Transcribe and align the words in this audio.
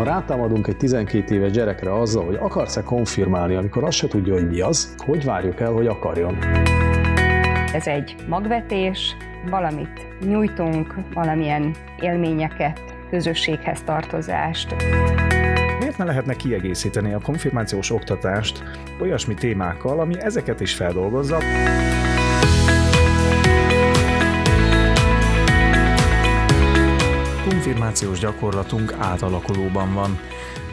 Ha 0.00 0.06
rátámadunk 0.06 0.66
egy 0.66 0.76
12 0.76 1.34
éves 1.34 1.50
gyerekre 1.50 1.98
azzal, 1.98 2.24
hogy 2.24 2.34
akarsz-e 2.34 2.82
konfirmálni, 2.82 3.54
amikor 3.54 3.84
azt 3.84 3.96
se 3.96 4.08
tudja, 4.08 4.32
hogy 4.32 4.48
mi 4.48 4.60
az, 4.60 4.94
hogy 4.98 5.24
várjuk 5.24 5.60
el, 5.60 5.72
hogy 5.72 5.86
akarjon? 5.86 6.38
Ez 7.72 7.86
egy 7.86 8.14
magvetés, 8.28 9.16
valamit 9.50 10.06
nyújtunk, 10.26 10.94
valamilyen 11.14 11.74
élményeket, 12.00 12.80
közösséghez 13.10 13.82
tartozást. 13.82 14.74
Miért 15.78 15.98
ne 15.98 16.04
lehetne 16.04 16.34
kiegészíteni 16.34 17.12
a 17.12 17.20
konfirmációs 17.20 17.90
oktatást 17.90 18.62
olyasmi 19.00 19.34
témákkal, 19.34 20.00
ami 20.00 20.14
ezeket 20.20 20.60
is 20.60 20.74
feldolgozza? 20.74 21.38
Konfirmációs 27.80 28.18
gyakorlatunk 28.18 28.92
átalakulóban 28.98 29.94
van. 29.94 30.18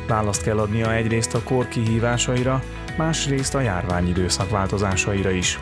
Választ 0.08 0.44
kell 0.44 0.60
adnia 0.60 0.94
egyrészt 0.94 1.34
a 1.34 1.44
kor 1.44 1.68
kihívásaira, 1.68 2.64
másrészt 2.98 3.56
a 3.56 3.60
járványidőszak 3.60 4.50
változásaira 4.50 5.30
is. 5.30 5.60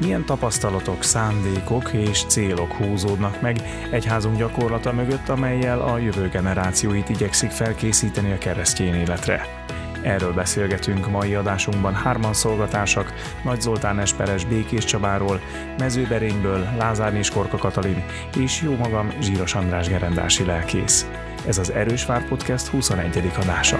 Milyen 0.00 0.24
tapasztalatok, 0.24 1.02
szándékok 1.02 1.92
és 1.92 2.24
célok 2.26 2.72
húzódnak 2.72 3.40
meg 3.40 3.56
egyházunk 3.90 4.36
gyakorlata 4.36 4.92
mögött, 4.92 5.28
amelyel 5.28 5.80
a 5.80 5.98
jövő 5.98 6.28
generációit 6.28 7.08
igyekszik 7.08 7.50
felkészíteni 7.50 8.32
a 8.32 8.38
keresztény 8.38 8.94
életre? 8.94 9.64
Erről 10.06 10.32
beszélgetünk 10.32 11.10
mai 11.10 11.34
adásunkban 11.34 11.94
hárman 11.94 12.32
szolgatársak, 12.32 13.12
Nagy 13.44 13.60
Zoltán 13.60 13.98
Esperes 13.98 14.44
Békés 14.44 14.84
Csabáról, 14.84 15.40
Mezőberényből 15.78 16.66
Lázár 16.78 17.28
Korka 17.34 17.56
Katalin, 17.56 18.04
és 18.36 18.62
jó 18.62 18.76
magam 18.76 19.10
Zsíros 19.20 19.54
András 19.54 19.88
gerendási 19.88 20.44
lelkész. 20.44 21.10
Ez 21.46 21.58
az 21.58 21.70
Erős 21.70 22.06
Vár 22.06 22.28
Podcast 22.28 22.66
21. 22.66 23.32
adása. 23.40 23.78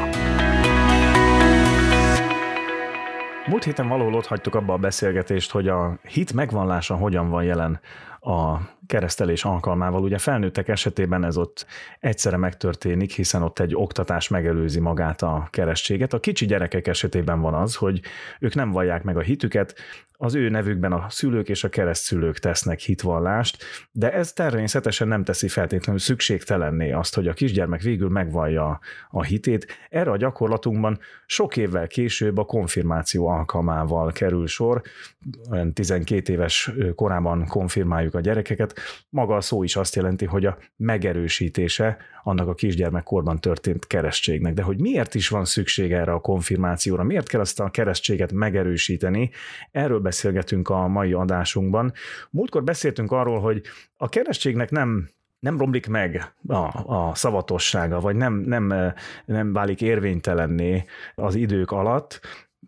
Múlt 3.46 3.64
héten 3.64 3.88
valahol 3.88 4.14
ott 4.14 4.26
hagytuk 4.26 4.54
abba 4.54 4.72
a 4.72 4.78
beszélgetést, 4.78 5.50
hogy 5.50 5.68
a 5.68 5.98
hit 6.02 6.32
megvallása 6.32 6.94
hogyan 6.94 7.28
van 7.28 7.44
jelen 7.44 7.80
a 8.20 8.56
keresztelés 8.86 9.44
alkalmával. 9.44 10.02
Ugye 10.02 10.18
felnőttek 10.18 10.68
esetében 10.68 11.24
ez 11.24 11.36
ott 11.36 11.66
egyszerre 12.00 12.36
megtörténik, 12.36 13.12
hiszen 13.12 13.42
ott 13.42 13.58
egy 13.58 13.74
oktatás 13.74 14.28
megelőzi 14.28 14.80
magát 14.80 15.22
a 15.22 15.48
keresztséget. 15.50 16.12
A 16.12 16.20
kicsi 16.20 16.46
gyerekek 16.46 16.86
esetében 16.86 17.40
van 17.40 17.54
az, 17.54 17.74
hogy 17.74 18.00
ők 18.40 18.54
nem 18.54 18.70
vallják 18.70 19.02
meg 19.02 19.16
a 19.16 19.20
hitüket, 19.20 19.74
az 20.18 20.34
ő 20.34 20.48
nevükben 20.48 20.92
a 20.92 21.06
szülők 21.08 21.48
és 21.48 21.64
a 21.64 21.68
keresztszülők 21.68 22.38
tesznek 22.38 22.78
hitvallást, 22.78 23.64
de 23.92 24.12
ez 24.12 24.32
természetesen 24.32 25.08
nem 25.08 25.24
teszi 25.24 25.48
feltétlenül 25.48 26.00
szükségtelenné 26.00 26.92
azt, 26.92 27.14
hogy 27.14 27.28
a 27.28 27.32
kisgyermek 27.32 27.82
végül 27.82 28.08
megvallja 28.08 28.80
a 29.10 29.22
hitét. 29.22 29.66
Erre 29.90 30.10
a 30.10 30.16
gyakorlatunkban 30.16 30.98
sok 31.26 31.56
évvel 31.56 31.86
később 31.86 32.38
a 32.38 32.44
konfirmáció 32.44 33.26
alkalmával 33.26 34.12
kerül 34.12 34.46
sor, 34.46 34.82
olyan 35.50 35.72
12 35.72 36.32
éves 36.32 36.70
korában 36.94 37.46
konfirmáljuk 37.46 38.14
a 38.14 38.20
gyerekeket. 38.20 38.78
Maga 39.08 39.36
a 39.36 39.40
szó 39.40 39.62
is 39.62 39.76
azt 39.76 39.94
jelenti, 39.94 40.24
hogy 40.24 40.46
a 40.46 40.58
megerősítése 40.76 41.96
annak 42.26 42.48
a 42.48 42.54
kisgyermekkorban 42.54 43.40
történt 43.40 43.86
keresztségnek. 43.86 44.54
De 44.54 44.62
hogy 44.62 44.80
miért 44.80 45.14
is 45.14 45.28
van 45.28 45.44
szükség 45.44 45.92
erre 45.92 46.12
a 46.12 46.20
konfirmációra, 46.20 47.02
miért 47.02 47.28
kell 47.28 47.40
ezt 47.40 47.60
a 47.60 47.70
keresztséget 47.70 48.32
megerősíteni, 48.32 49.30
erről 49.70 50.00
beszélgetünk 50.00 50.68
a 50.68 50.88
mai 50.88 51.12
adásunkban. 51.12 51.92
Múltkor 52.30 52.64
beszéltünk 52.64 53.12
arról, 53.12 53.40
hogy 53.40 53.62
a 53.96 54.08
keresztségnek 54.08 54.70
nem 54.70 55.08
nem 55.38 55.58
romlik 55.58 55.86
meg 55.86 56.32
a, 56.46 56.54
a 56.94 57.14
szavatossága, 57.14 58.00
vagy 58.00 58.16
nem, 58.16 58.34
nem, 58.34 58.94
nem 59.24 59.52
válik 59.52 59.80
érvénytelenné 59.80 60.84
az 61.14 61.34
idők 61.34 61.70
alatt, 61.70 62.20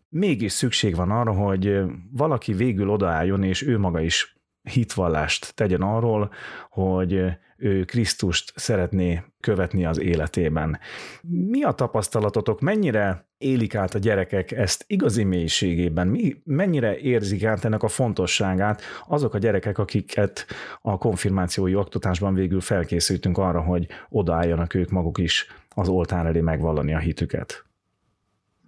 mégis 0.09 0.53
szükség 0.53 0.97
van 0.97 1.11
arra, 1.11 1.33
hogy 1.33 1.81
valaki 2.11 2.53
végül 2.53 2.91
odaálljon, 2.91 3.43
és 3.43 3.67
ő 3.67 3.79
maga 3.79 4.01
is 4.01 4.38
hitvallást 4.69 5.55
tegyen 5.55 5.83
arról, 5.83 6.31
hogy 6.71 7.25
ő 7.57 7.85
Krisztust 7.85 8.53
szeretné 8.57 9.23
követni 9.41 9.85
az 9.85 10.01
életében. 10.01 10.79
Mi 11.23 11.63
a 11.63 11.73
tapasztalatotok, 11.73 12.61
mennyire 12.61 13.27
élik 13.39 13.75
át 13.75 13.95
a 13.95 13.99
gyerekek 13.99 14.53
ezt 14.53 14.85
igazi 14.87 15.25
mélységében? 15.25 16.09
Mi, 16.09 16.37
mennyire 16.45 16.99
érzik 16.99 17.45
át 17.45 17.65
ennek 17.65 17.83
a 17.83 17.89
fontosságát 17.89 18.83
azok 19.07 19.35
a 19.35 19.39
gyerekek, 19.39 19.79
akiket 19.79 20.47
a 20.83 20.99
konfirmációi 20.99 21.75
oktatásban 21.75 22.35
végül 22.35 22.61
felkészültünk 22.61 23.39
arra, 23.39 23.61
hogy 23.61 23.87
odaálljanak 24.09 24.75
ők 24.75 24.91
maguk 24.91 25.19
is 25.19 25.47
az 25.75 25.89
oltár 25.89 26.27
elé 26.27 26.41
megvallani 26.41 26.95
a 26.95 26.99
hitüket? 26.99 27.65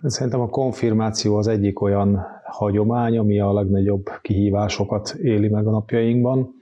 Szerintem 0.02 0.40
a 0.40 0.48
konfirmáció 0.48 1.36
az 1.36 1.46
egyik 1.46 1.80
olyan 1.80 2.26
hagyomány, 2.60 3.18
ami 3.18 3.40
a 3.40 3.52
legnagyobb 3.52 4.08
kihívásokat 4.22 5.14
éli 5.22 5.48
meg 5.48 5.66
a 5.66 5.70
napjainkban 5.70 6.59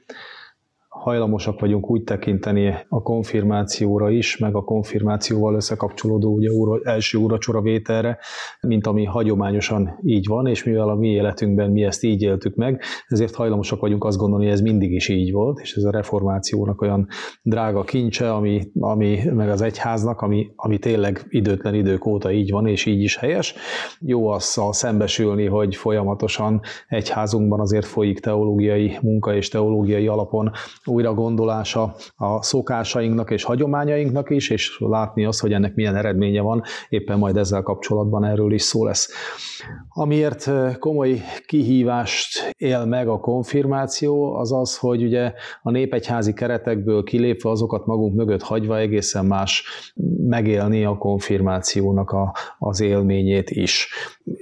hajlamosak 1.09 1.61
vagyunk 1.61 1.91
úgy 1.91 2.05
tekinteni 2.05 2.75
a 2.89 3.03
konfirmációra 3.03 4.11
is, 4.11 4.37
meg 4.37 4.55
a 4.55 4.65
konfirmációval 4.65 5.55
összekapcsolódó 5.55 6.35
ugye 6.35 6.51
úr, 6.51 6.81
első 6.85 7.19
úracsora 7.19 7.61
vételre, 7.61 8.19
mint 8.61 8.87
ami 8.87 9.05
hagyományosan 9.05 9.99
így 10.03 10.27
van, 10.27 10.47
és 10.47 10.65
mivel 10.65 10.89
a 10.89 10.95
mi 10.95 11.09
életünkben 11.09 11.71
mi 11.71 11.85
ezt 11.85 12.05
így 12.05 12.23
éltük 12.23 12.55
meg, 12.55 12.83
ezért 13.07 13.35
hajlamosak 13.35 13.81
vagyunk 13.81 14.05
azt 14.05 14.19
gondolni, 14.19 14.45
hogy 14.45 14.53
ez 14.53 14.61
mindig 14.61 14.93
is 14.93 15.09
így 15.09 15.33
volt, 15.33 15.61
és 15.61 15.75
ez 15.75 15.85
a 15.85 15.91
reformációnak 15.91 16.81
olyan 16.83 17.09
drága 17.43 17.83
kincse, 17.83 18.33
ami, 18.33 18.71
ami 18.81 19.19
meg 19.35 19.49
az 19.49 19.61
egyháznak, 19.61 20.21
ami, 20.21 20.47
ami 20.57 20.79
tényleg 20.79 21.27
időtlen 21.29 21.75
idők 21.75 22.07
óta 22.07 22.33
így 22.33 22.51
van, 22.51 22.67
és 22.67 22.87
így 22.87 23.03
is 23.03 23.17
helyes. 23.17 23.55
Jó 24.01 24.29
azzal 24.29 24.73
szembesülni, 24.73 25.47
hogy 25.47 25.77
folyamatosan 25.77 26.61
egyházunkban 26.89 27.61
azért 27.61 27.87
folyik 27.87 28.21
teológiai 28.21 28.99
munka 29.03 29.35
és 29.35 29.49
teológiai 29.49 30.07
alapon 30.07 30.51
újra 30.99 31.15
gondolása 31.15 31.95
a 32.17 32.43
szokásainknak 32.43 33.31
és 33.31 33.45
hagyományainknak 33.45 34.31
is, 34.31 34.51
és 34.51 34.79
látni 34.79 35.25
azt, 35.25 35.41
hogy 35.41 35.53
ennek 35.53 35.75
milyen 35.75 35.97
eredménye 35.97 36.41
van, 36.41 36.63
éppen 36.89 37.19
majd 37.19 37.37
ezzel 37.37 37.63
kapcsolatban 37.63 38.25
erről 38.25 38.53
is 38.53 38.63
szó 38.63 38.85
lesz. 38.85 39.11
Amiért 39.89 40.51
komoly 40.79 41.21
kihívást 41.47 42.55
él 42.57 42.85
meg 42.85 43.09
a 43.09 43.21
konfirmáció, 43.21 44.35
az 44.35 44.53
az, 44.53 44.79
hogy 44.79 45.03
ugye 45.03 45.33
a 45.63 45.71
népegyházi 45.71 46.33
keretekből 46.33 47.03
kilépve 47.03 47.51
azokat 47.51 47.87
magunk 47.87 48.15
mögött 48.15 48.43
hagyva 48.43 48.79
egészen 48.79 49.27
más 49.27 49.65
megélni 50.27 50.85
a 50.85 50.99
konfirmációnak 50.99 52.11
a, 52.11 52.35
az 52.59 52.81
élményét 52.81 53.51
is. 53.51 53.89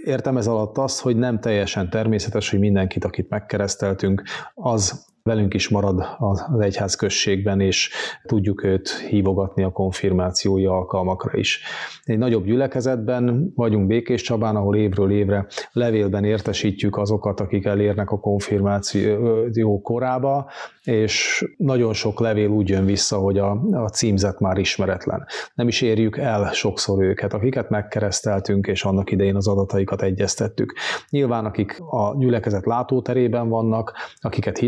Értem 0.04 0.36
ez 0.36 0.46
alatt 0.46 0.78
azt, 0.78 1.00
hogy 1.00 1.16
nem 1.16 1.40
teljesen 1.40 1.90
természetes, 1.90 2.50
hogy 2.50 2.58
mindenkit, 2.58 3.04
akit 3.04 3.28
megkereszteltünk, 3.28 4.22
az 4.54 5.14
velünk 5.26 5.54
is 5.54 5.68
marad 5.68 6.06
az 6.18 6.46
egyház 6.58 6.94
községben, 6.94 7.60
és 7.60 7.90
tudjuk 8.26 8.64
őt 8.64 8.88
hívogatni 8.88 9.62
a 9.62 9.70
konfirmációi 9.70 10.66
alkalmakra 10.66 11.38
is. 11.38 11.60
Egy 12.04 12.18
nagyobb 12.18 12.44
gyülekezetben 12.44 13.52
vagyunk 13.54 13.86
Békés 13.86 14.22
Csabán, 14.22 14.56
ahol 14.56 14.76
évről 14.76 15.10
évre 15.10 15.46
levélben 15.72 16.24
értesítjük 16.24 16.96
azokat, 16.96 17.40
akik 17.40 17.64
elérnek 17.64 18.10
a 18.10 18.18
konfirmáció 18.18 19.80
korába, 19.82 20.50
és 20.84 21.44
nagyon 21.56 21.92
sok 21.92 22.20
levél 22.20 22.48
úgy 22.48 22.68
jön 22.68 22.84
vissza, 22.84 23.16
hogy 23.16 23.38
a, 23.38 23.50
a 23.72 23.88
címzet 23.88 24.40
már 24.40 24.58
ismeretlen. 24.58 25.26
Nem 25.54 25.68
is 25.68 25.80
érjük 25.80 26.16
el 26.16 26.50
sokszor 26.52 27.02
őket, 27.02 27.32
akiket 27.32 27.70
megkereszteltünk, 27.70 28.66
és 28.66 28.84
annak 28.84 29.10
idején 29.10 29.36
az 29.36 29.48
adataikat 29.48 30.02
egyeztettük. 30.02 30.74
Nyilván, 31.10 31.44
akik 31.44 31.80
a 31.90 32.16
gyülekezet 32.18 32.66
látóterében 32.66 33.48
vannak, 33.48 33.92
akiket 34.20 34.58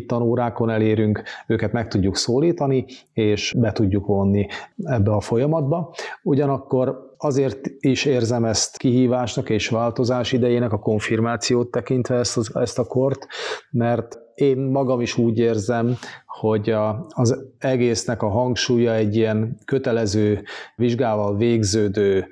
hittanórákon 0.49 0.71
elérünk, 0.71 1.23
őket 1.47 1.73
meg 1.73 1.89
tudjuk 1.89 2.17
szólítani, 2.17 2.85
és 3.13 3.55
be 3.59 3.73
tudjuk 3.73 4.07
vonni 4.07 4.47
ebbe 4.85 5.11
a 5.11 5.21
folyamatba. 5.21 5.95
Ugyanakkor 6.23 7.15
azért 7.17 7.61
is 7.81 8.05
érzem 8.05 8.45
ezt 8.45 8.77
kihívásnak 8.77 9.51
és 9.51 9.69
változás 9.69 10.33
idejének, 10.33 10.73
a 10.73 10.79
konfirmációt 10.79 11.71
tekintve 11.71 12.17
ezt, 12.17 12.51
ezt 12.55 12.79
a 12.79 12.85
kort, 12.85 13.27
mert 13.71 14.19
én 14.35 14.59
magam 14.59 15.01
is 15.01 15.19
úgy 15.19 15.39
érzem, 15.39 15.97
hogy 16.27 16.71
a, 16.71 17.07
az 17.09 17.45
egésznek 17.59 18.23
a 18.23 18.29
hangsúlya 18.29 18.95
egy 18.95 19.17
ilyen 19.17 19.59
kötelező 19.65 20.43
vizsgával 20.77 21.37
végződő 21.37 22.27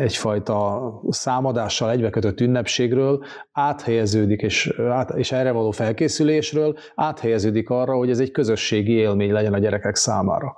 egyfajta 0.00 1.00
számadással 1.08 1.90
egybekötött 1.90 2.40
ünnepségről 2.40 3.24
áthelyeződik, 3.52 4.42
és, 4.42 4.74
át, 4.90 5.10
és 5.10 5.32
erre 5.32 5.50
való 5.50 5.70
felkészülésről 5.70 6.76
áthelyeződik 6.94 7.70
arra, 7.70 7.96
hogy 7.96 8.10
ez 8.10 8.18
egy 8.18 8.30
közösségi 8.30 8.92
élmény 8.92 9.32
legyen 9.32 9.54
a 9.54 9.58
gyerekek 9.58 9.96
számára. 9.96 10.54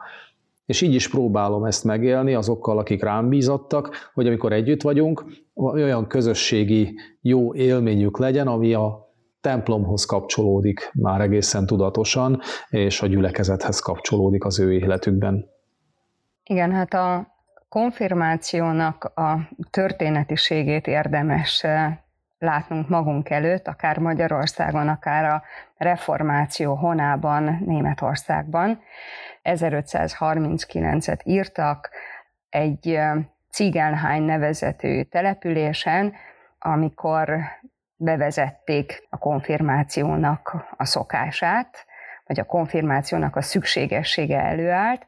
És 0.67 0.81
így 0.81 0.95
is 0.95 1.09
próbálom 1.09 1.65
ezt 1.65 1.85
megélni 1.85 2.35
azokkal, 2.35 2.79
akik 2.79 3.03
rám 3.03 3.29
bízattak, 3.29 4.11
hogy 4.15 4.27
amikor 4.27 4.53
együtt 4.53 4.83
vagyunk, 4.83 5.25
olyan 5.55 6.07
közösségi 6.07 6.95
jó 7.21 7.55
élményük 7.55 8.19
legyen, 8.19 8.47
ami 8.47 8.75
a 8.75 9.11
templomhoz 9.41 10.05
kapcsolódik 10.05 10.91
már 10.95 11.21
egészen 11.21 11.67
tudatosan, 11.67 12.41
és 12.69 13.03
a 13.03 13.07
gyülekezethez 13.07 13.79
kapcsolódik 13.79 14.45
az 14.45 14.61
ő 14.61 14.73
életükben. 14.73 15.51
Igen, 16.45 16.73
hát 16.73 16.95
a 16.95 17.32
konfirmációnak 17.73 19.05
a 19.05 19.39
történetiségét 19.71 20.87
érdemes 20.87 21.67
látnunk 22.39 22.89
magunk 22.89 23.31
előtt, 23.31 23.69
akár 23.69 23.99
Magyarországon, 23.99 24.89
akár 24.89 25.25
a 25.25 25.43
reformáció 25.77 26.75
honában 26.75 27.63
Németországban. 27.67 28.83
1539-et 29.43 31.19
írtak 31.25 31.91
egy 32.49 33.01
Cigelhány 33.51 34.23
nevezetű 34.23 35.03
településen, 35.03 36.15
amikor 36.59 37.39
bevezették 37.97 39.07
a 39.11 39.19
konfirmációnak 39.19 40.67
a 40.77 40.85
szokását, 40.85 41.87
vagy 42.27 42.41
a 42.41 42.45
konfirmációnak 42.45 43.37
a 43.37 43.43
szükségessége 43.43 44.41
előállt, 44.41 45.07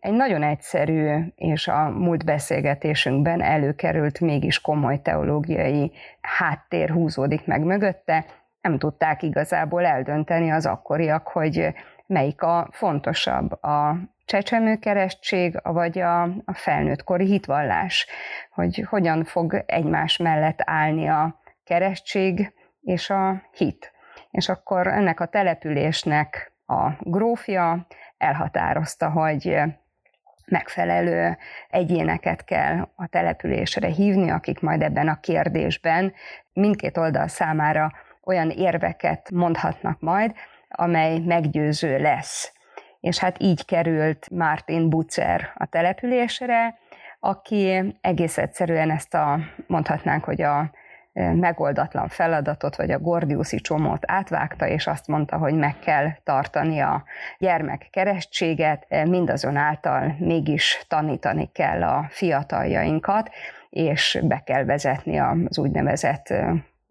egy 0.00 0.12
nagyon 0.12 0.42
egyszerű, 0.42 1.16
és 1.34 1.68
a 1.68 1.88
múlt 1.88 2.24
beszélgetésünkben 2.24 3.42
előkerült 3.42 4.20
mégis 4.20 4.60
komoly 4.60 5.00
teológiai 5.02 5.92
háttér 6.20 6.90
húzódik 6.90 7.46
meg 7.46 7.62
mögötte. 7.62 8.24
Nem 8.60 8.78
tudták 8.78 9.22
igazából 9.22 9.84
eldönteni 9.84 10.50
az 10.50 10.66
akkoriak, 10.66 11.28
hogy 11.28 11.74
melyik 12.06 12.42
a 12.42 12.68
fontosabb, 12.72 13.62
a 13.62 13.96
csecsemőkerestség, 14.24 15.60
vagy 15.62 15.98
a, 15.98 16.22
a 16.22 16.52
felnőttkori 16.52 17.24
hitvallás, 17.24 18.06
hogy 18.50 18.86
hogyan 18.88 19.24
fog 19.24 19.64
egymás 19.66 20.16
mellett 20.16 20.58
állni 20.64 21.08
a 21.08 21.40
kerestség 21.64 22.52
és 22.80 23.10
a 23.10 23.42
hit. 23.52 23.92
És 24.30 24.48
akkor 24.48 24.86
ennek 24.86 25.20
a 25.20 25.26
településnek 25.26 26.52
a 26.66 26.90
grófja 27.00 27.86
elhatározta, 28.18 29.10
hogy 29.10 29.60
megfelelő 30.50 31.36
egyéneket 31.68 32.44
kell 32.44 32.88
a 32.96 33.06
településre 33.06 33.88
hívni, 33.88 34.30
akik 34.30 34.60
majd 34.60 34.82
ebben 34.82 35.08
a 35.08 35.20
kérdésben 35.20 36.12
mindkét 36.52 36.96
oldal 36.96 37.28
számára 37.28 37.92
olyan 38.24 38.50
érveket 38.50 39.30
mondhatnak 39.30 40.00
majd, 40.00 40.32
amely 40.68 41.18
meggyőző 41.18 41.98
lesz. 41.98 42.52
És 43.00 43.18
hát 43.18 43.42
így 43.42 43.64
került 43.64 44.30
Martin 44.30 44.88
Butzer 44.88 45.52
a 45.54 45.66
településre, 45.66 46.78
aki 47.20 47.94
egész 48.00 48.38
egyszerűen 48.38 48.90
ezt 48.90 49.14
a, 49.14 49.38
mondhatnánk, 49.66 50.24
hogy 50.24 50.42
a 50.42 50.70
megoldatlan 51.34 52.08
feladatot, 52.08 52.76
vagy 52.76 52.90
a 52.90 52.98
Gordiuszi 52.98 53.60
csomót 53.60 54.02
átvágta, 54.06 54.66
és 54.66 54.86
azt 54.86 55.06
mondta, 55.06 55.36
hogy 55.36 55.54
meg 55.54 55.78
kell 55.78 56.08
tartani 56.24 56.80
a 56.80 57.04
gyermek 57.38 57.88
keresztséget, 57.90 58.86
mindazonáltal 59.04 60.16
mégis 60.18 60.84
tanítani 60.88 61.50
kell 61.52 61.82
a 61.82 62.06
fiataljainkat, 62.10 63.30
és 63.70 64.18
be 64.22 64.42
kell 64.44 64.64
vezetni 64.64 65.18
az 65.18 65.58
úgynevezett 65.58 66.34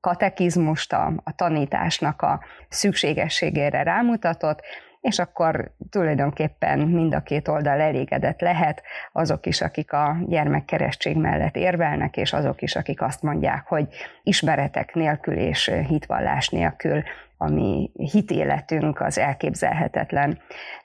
katekizmust, 0.01 0.93
a, 0.93 1.11
a 1.23 1.35
tanításnak 1.35 2.21
a 2.21 2.39
szükségességére 2.69 3.83
rámutatott, 3.83 4.61
és 5.07 5.19
akkor 5.19 5.71
tulajdonképpen 5.89 6.79
mind 6.79 7.13
a 7.13 7.21
két 7.21 7.47
oldal 7.47 7.79
elégedett 7.79 8.41
lehet, 8.41 8.81
azok 9.11 9.45
is, 9.45 9.61
akik 9.61 9.93
a 9.93 10.17
gyermekkeresség 10.27 11.17
mellett 11.17 11.55
érvelnek, 11.55 12.17
és 12.17 12.33
azok 12.33 12.61
is, 12.61 12.75
akik 12.75 13.01
azt 13.01 13.21
mondják, 13.21 13.67
hogy 13.67 13.87
ismeretek 14.23 14.93
nélkül 14.93 15.33
és 15.33 15.71
hitvallás 15.87 16.49
nélkül 16.49 17.03
a 17.37 17.49
mi 17.49 17.91
hitéletünk 17.93 19.01
az 19.01 19.17
elképzelhetetlen. 19.17 20.39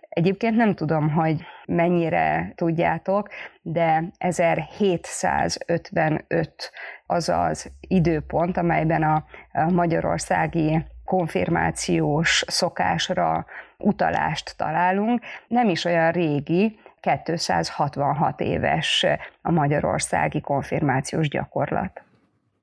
Egyébként 0.09 0.57
nem 0.57 0.75
tudom, 0.75 1.11
hogy 1.11 1.41
mennyire 1.67 2.53
tudjátok, 2.55 3.29
de 3.63 4.05
1755 4.19 6.71
az 7.07 7.29
az 7.29 7.71
időpont, 7.81 8.57
amelyben 8.57 9.03
a 9.03 9.25
magyarországi 9.71 10.85
konfirmációs 11.05 12.45
szokásra 12.47 13.47
utalást 13.82 14.55
találunk. 14.56 15.20
Nem 15.49 15.69
is 15.69 15.84
olyan 15.84 16.12
régi, 16.12 16.79
266 17.25 18.40
éves 18.40 19.06
a 19.43 19.50
magyarországi 19.50 20.40
konfirmációs 20.40 21.29
gyakorlat. 21.29 22.02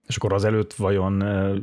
És 0.08 0.16
akkor 0.16 0.34
azelőtt 0.34 0.74
vajon 0.74 1.14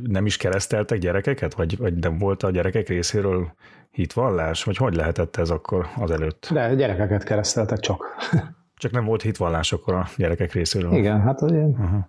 nem 0.03 0.25
is 0.25 0.37
kereszteltek 0.37 0.97
gyerekeket, 0.97 1.53
vagy, 1.53 1.77
vagy 1.77 1.93
nem 1.93 2.17
volt 2.17 2.43
a 2.43 2.51
gyerekek 2.51 2.87
részéről 2.87 3.51
hitvallás, 3.91 4.63
vagy 4.63 4.77
hogy 4.77 4.95
lehetett 4.95 5.35
ez 5.35 5.49
akkor 5.49 5.87
azelőtt? 5.95 6.49
De 6.53 6.75
gyerekeket 6.75 7.23
kereszteltek 7.23 7.79
csak. 7.79 8.05
Csak 8.79 8.91
nem 8.91 9.05
volt 9.05 9.21
hitvallás 9.21 9.73
akkor 9.73 9.93
a 9.93 10.07
gyerekek 10.17 10.53
részéről. 10.53 10.93
Igen, 10.93 11.21
hát 11.21 11.41
az 11.41 11.51
ilyen. 11.51 11.69
Uh-huh. 11.69 11.99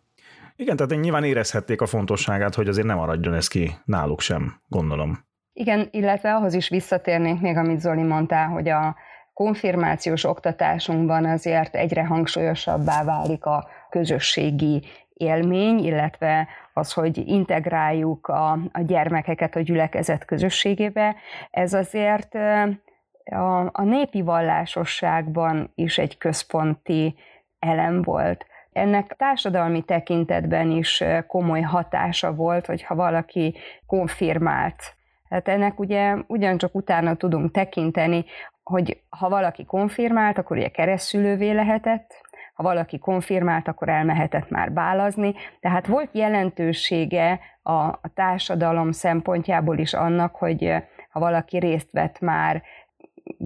Igen, 0.56 0.76
tehát 0.76 1.00
nyilván 1.00 1.24
érezhették 1.24 1.80
a 1.80 1.86
fontosságát, 1.86 2.54
hogy 2.54 2.68
azért 2.68 2.86
nem 2.86 2.96
maradjon 2.96 3.34
ez 3.34 3.48
ki 3.48 3.74
náluk 3.84 4.20
sem, 4.20 4.60
gondolom. 4.66 5.26
Igen, 5.58 5.88
illetve 5.90 6.34
ahhoz 6.34 6.54
is 6.54 6.68
visszatérnék 6.68 7.40
még, 7.40 7.56
amit 7.56 7.80
Zoli 7.80 8.02
mondtál, 8.02 8.48
hogy 8.48 8.68
a 8.68 8.96
konfirmációs 9.34 10.24
oktatásunkban 10.24 11.24
azért 11.24 11.74
egyre 11.74 12.06
hangsúlyosabbá 12.06 13.04
válik 13.04 13.44
a 13.44 13.68
közösségi 13.90 14.82
élmény, 15.14 15.78
illetve 15.78 16.48
az, 16.72 16.92
hogy 16.92 17.28
integráljuk 17.28 18.26
a, 18.26 18.52
a 18.52 18.80
gyermekeket 18.80 19.56
a 19.56 19.60
gyülekezet 19.60 20.24
közösségébe, 20.24 21.16
ez 21.50 21.72
azért 21.72 22.34
a, 23.24 23.60
a 23.72 23.82
népi 23.82 24.22
vallásosságban 24.22 25.72
is 25.74 25.98
egy 25.98 26.18
központi 26.18 27.14
elem 27.58 28.02
volt. 28.02 28.46
Ennek 28.72 29.14
társadalmi 29.16 29.82
tekintetben 29.82 30.70
is 30.70 31.04
komoly 31.26 31.60
hatása 31.60 32.34
volt, 32.34 32.66
hogy 32.66 32.82
ha 32.82 32.94
valaki 32.94 33.54
konfirmált 33.86 34.96
tehát 35.28 35.48
ennek 35.48 35.80
ugye 35.80 36.16
ugyancsak 36.26 36.74
utána 36.74 37.14
tudunk 37.14 37.50
tekinteni, 37.50 38.24
hogy 38.62 39.02
ha 39.08 39.28
valaki 39.28 39.64
konfirmált, 39.64 40.38
akkor 40.38 40.56
ugye 40.56 40.68
keresztülővé 40.68 41.50
lehetett, 41.50 42.20
ha 42.54 42.62
valaki 42.62 42.98
konfirmált, 42.98 43.68
akkor 43.68 43.88
elmehetett 43.88 44.50
már 44.50 44.72
bálazni. 44.72 45.34
Tehát 45.60 45.86
volt 45.86 46.08
jelentősége 46.12 47.40
a, 47.62 47.72
a 47.72 48.10
társadalom 48.14 48.92
szempontjából 48.92 49.78
is 49.78 49.94
annak, 49.94 50.34
hogy 50.34 50.74
ha 51.10 51.20
valaki 51.20 51.58
részt 51.58 51.90
vett 51.90 52.20
már 52.20 52.62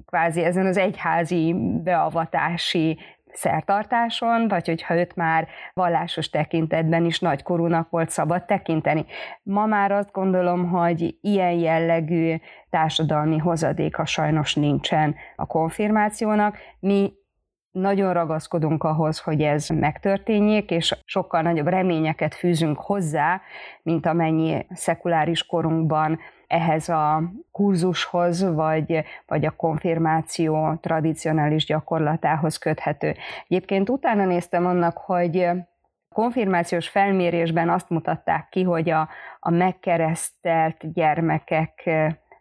kvázi 0.05 0.43
ezen 0.43 0.65
az 0.65 0.77
egyházi 0.77 1.55
beavatási 1.83 2.99
szertartáson, 3.33 4.47
vagy 4.47 4.67
hogyha 4.67 4.95
őt 4.95 5.15
már 5.15 5.47
vallásos 5.73 6.29
tekintetben 6.29 7.05
is 7.05 7.19
nagykorúnak 7.19 7.89
volt 7.89 8.09
szabad 8.09 8.45
tekinteni. 8.45 9.05
Ma 9.43 9.65
már 9.65 9.91
azt 9.91 10.11
gondolom, 10.11 10.69
hogy 10.69 11.17
ilyen 11.21 11.53
jellegű 11.53 12.35
társadalmi 12.69 13.37
hozadéka 13.37 14.05
sajnos 14.05 14.55
nincsen 14.55 15.15
a 15.35 15.45
konfirmációnak. 15.45 16.57
Mi 16.79 17.13
nagyon 17.71 18.13
ragaszkodunk 18.13 18.83
ahhoz, 18.83 19.19
hogy 19.19 19.41
ez 19.41 19.67
megtörténjék, 19.69 20.71
és 20.71 20.95
sokkal 21.05 21.41
nagyobb 21.41 21.67
reményeket 21.67 22.35
fűzünk 22.35 22.79
hozzá, 22.79 23.41
mint 23.83 24.05
amennyi 24.05 24.65
szekuláris 24.69 25.45
korunkban 25.45 26.19
ehhez 26.53 26.89
a 26.89 27.23
kurzushoz, 27.51 28.53
vagy, 28.53 29.03
vagy 29.25 29.45
a 29.45 29.51
konfirmáció 29.51 30.75
tradicionális 30.81 31.65
gyakorlatához 31.65 32.57
köthető. 32.57 33.15
Egyébként 33.47 33.89
utána 33.89 34.25
néztem 34.25 34.65
annak, 34.65 34.97
hogy 34.97 35.49
konfirmációs 36.09 36.89
felmérésben 36.89 37.69
azt 37.69 37.89
mutatták 37.89 38.49
ki, 38.49 38.63
hogy 38.63 38.89
a, 38.89 39.09
a 39.39 39.49
megkeresztelt 39.49 40.93
gyermekek 40.93 41.89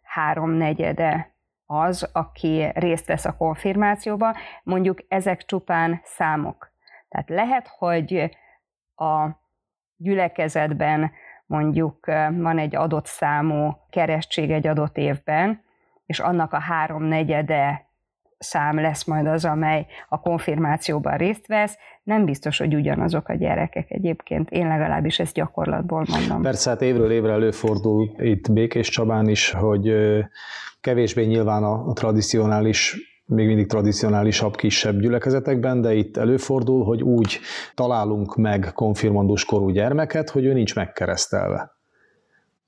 háromnegyede 0.02 1.34
az, 1.66 2.08
aki 2.12 2.68
részt 2.74 3.06
vesz 3.06 3.24
a 3.24 3.36
konfirmációba, 3.36 4.36
mondjuk 4.62 4.98
ezek 5.08 5.44
csupán 5.44 6.00
számok. 6.04 6.72
Tehát 7.08 7.28
lehet, 7.28 7.68
hogy 7.78 8.36
a 8.94 9.28
gyülekezetben 9.96 11.12
mondjuk 11.52 12.06
van 12.36 12.58
egy 12.58 12.76
adott 12.76 13.06
számú 13.06 13.76
kerestség 13.90 14.50
egy 14.50 14.66
adott 14.66 14.96
évben, 14.96 15.62
és 16.06 16.18
annak 16.18 16.52
a 16.52 16.58
háromnegyede 16.58 17.86
szám 18.38 18.80
lesz 18.80 19.04
majd 19.04 19.26
az, 19.26 19.44
amely 19.44 19.86
a 20.08 20.20
konfirmációban 20.20 21.16
részt 21.16 21.46
vesz, 21.46 21.76
nem 22.02 22.24
biztos, 22.24 22.58
hogy 22.58 22.74
ugyanazok 22.74 23.28
a 23.28 23.34
gyerekek 23.34 23.90
egyébként. 23.90 24.50
Én 24.50 24.68
legalábbis 24.68 25.18
ezt 25.18 25.34
gyakorlatból 25.34 26.04
mondom. 26.08 26.42
Persze, 26.42 26.70
hát 26.70 26.82
évről 26.82 27.10
évre 27.10 27.32
előfordul 27.32 28.10
itt 28.18 28.52
Békés 28.52 28.88
Csabán 28.88 29.28
is, 29.28 29.50
hogy 29.50 29.92
kevésbé 30.80 31.24
nyilván 31.24 31.62
a 31.62 31.92
tradicionális 31.92 32.96
még 33.24 33.46
mindig 33.46 33.66
tradicionálisabb, 33.66 34.56
kisebb 34.56 35.00
gyülekezetekben, 35.00 35.80
de 35.80 35.94
itt 35.94 36.16
előfordul, 36.16 36.84
hogy 36.84 37.02
úgy 37.02 37.40
találunk 37.74 38.36
meg 38.36 38.72
konfirmandus 38.74 39.44
korú 39.44 39.68
gyermeket, 39.68 40.30
hogy 40.30 40.44
ő 40.44 40.52
nincs 40.52 40.74
megkeresztelve. 40.74 41.81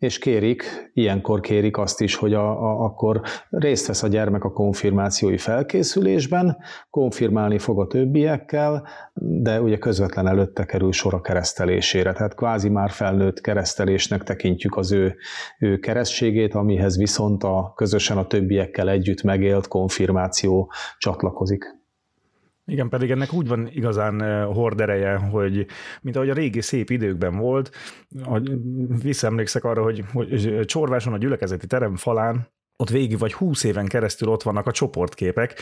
És 0.05 0.19
kérik, 0.19 0.91
ilyenkor 0.93 1.41
kérik 1.41 1.77
azt 1.77 2.01
is, 2.01 2.15
hogy 2.15 2.35
a, 2.35 2.51
a, 2.51 2.85
akkor 2.85 3.21
részt 3.51 3.87
vesz 3.87 4.03
a 4.03 4.09
gyermek 4.09 4.45
a 4.45 4.53
konfirmációi 4.53 5.39
felkészülésben, 5.39 6.57
konfirmálni 6.91 7.59
fog 7.59 7.81
a 7.81 7.87
többiekkel, 7.87 8.87
de 9.15 9.61
ugye 9.61 9.79
közvetlen 9.79 10.27
előtte 10.27 10.65
kerül 10.65 10.93
sor 10.93 11.15
a 11.15 11.21
keresztelésére, 11.21 12.13
tehát 12.13 12.35
kvázi 12.35 12.69
már 12.69 12.91
felnőtt 12.91 13.41
keresztelésnek 13.41 14.23
tekintjük 14.23 14.77
az 14.77 14.93
ő, 14.93 15.17
ő 15.59 15.79
keresztségét, 15.79 16.55
amihez 16.55 16.99
viszont 16.99 17.45
a 17.45 17.73
közösen 17.77 18.19
a 18.19 18.27
többiekkel 18.27 18.89
együtt 18.89 19.23
megélt 19.23 19.69
konfirmáció 19.69 20.73
csatlakozik. 20.99 21.84
Igen, 22.67 22.89
pedig 22.89 23.11
ennek 23.11 23.33
úgy 23.33 23.49
van 23.49 23.69
igazán 23.73 24.45
hordereje, 24.45 25.17
hogy 25.17 25.67
mint 26.01 26.17
ahogy 26.17 26.31
a 26.31 26.35
régi 26.35 26.61
szép 26.61 26.91
időkben 26.91 27.37
volt, 27.37 27.71
hogy 28.23 28.51
visszaemlékszek 29.03 29.65
arra, 29.65 29.83
hogy, 29.83 30.05
hogy 30.13 30.61
Csorváson 30.65 31.13
a 31.13 31.19
gyülekezeti 31.19 31.67
terem 31.67 31.97
falán 31.97 32.53
ott 32.77 32.91
végig 32.91 33.19
vagy 33.19 33.33
húsz 33.33 33.65
éven 33.65 33.87
keresztül 33.87 34.29
ott 34.29 34.43
vannak 34.43 34.67
a 34.67 34.73
csoportképek 34.73 35.61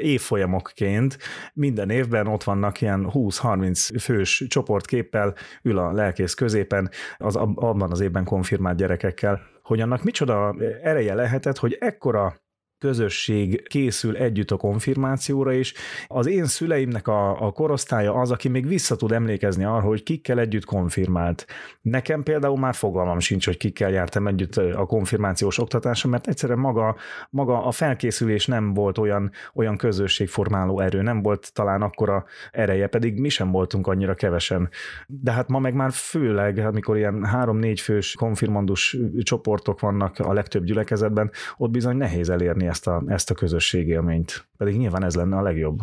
évfolyamokként, 0.00 1.18
minden 1.54 1.90
évben 1.90 2.26
ott 2.26 2.44
vannak 2.44 2.80
ilyen 2.80 3.10
20-30 3.12 3.96
fős 4.00 4.44
csoportképpel, 4.48 5.34
ül 5.62 5.78
a 5.78 5.92
lelkész 5.92 6.34
középen, 6.34 6.90
az 7.16 7.36
abban 7.36 7.90
az 7.90 8.00
évben 8.00 8.24
konfirmált 8.24 8.76
gyerekekkel, 8.76 9.40
hogy 9.62 9.80
annak 9.80 10.02
micsoda 10.02 10.54
ereje 10.82 11.14
lehetett, 11.14 11.58
hogy 11.58 11.76
ekkora 11.80 12.40
közösség 12.82 13.68
készül 13.68 14.16
együtt 14.16 14.50
a 14.50 14.56
konfirmációra, 14.56 15.52
és 15.52 15.74
az 16.06 16.26
én 16.26 16.44
szüleimnek 16.44 17.08
a, 17.08 17.46
a 17.46 17.50
korosztálya 17.50 18.14
az, 18.14 18.30
aki 18.30 18.48
még 18.48 18.66
vissza 18.66 18.96
tud 18.96 19.12
emlékezni 19.12 19.64
arra, 19.64 19.86
hogy 19.86 20.02
kikkel 20.02 20.38
együtt 20.38 20.64
konfirmált. 20.64 21.46
Nekem 21.82 22.22
például 22.22 22.58
már 22.58 22.74
fogalmam 22.74 23.18
sincs, 23.18 23.44
hogy 23.46 23.56
kikkel 23.56 23.90
jártam 23.90 24.26
együtt 24.26 24.56
a 24.56 24.86
konfirmációs 24.86 25.58
oktatásra, 25.58 26.10
mert 26.10 26.26
egyszerűen 26.26 26.58
maga, 26.58 26.96
maga 27.30 27.64
a 27.64 27.70
felkészülés 27.70 28.46
nem 28.46 28.74
volt 28.74 28.98
olyan, 28.98 29.30
olyan 29.54 29.76
közösségformáló 29.76 30.80
erő, 30.80 31.02
nem 31.02 31.22
volt 31.22 31.52
talán 31.52 31.82
akkora 31.82 32.24
ereje, 32.50 32.86
pedig 32.86 33.20
mi 33.20 33.28
sem 33.28 33.50
voltunk 33.50 33.86
annyira 33.86 34.14
kevesen. 34.14 34.68
De 35.06 35.32
hát 35.32 35.48
ma 35.48 35.58
meg 35.58 35.74
már 35.74 35.92
főleg, 35.92 36.58
amikor 36.58 36.96
ilyen 36.96 37.24
három-négy 37.24 37.80
fős 37.80 38.14
konfirmandus 38.14 38.96
csoportok 39.22 39.80
vannak 39.80 40.18
a 40.18 40.32
legtöbb 40.32 40.64
gyülekezetben, 40.64 41.30
ott 41.56 41.70
bizony 41.70 41.96
nehéz 41.96 42.30
elérni 42.30 42.70
ezt 42.72 42.86
a, 42.86 43.02
ezt 43.06 43.30
a 43.30 43.34
közösségélményt. 43.34 44.48
Pedig 44.56 44.76
nyilván 44.76 45.04
ez 45.04 45.14
lenne 45.14 45.36
a 45.36 45.42
legjobb. 45.42 45.78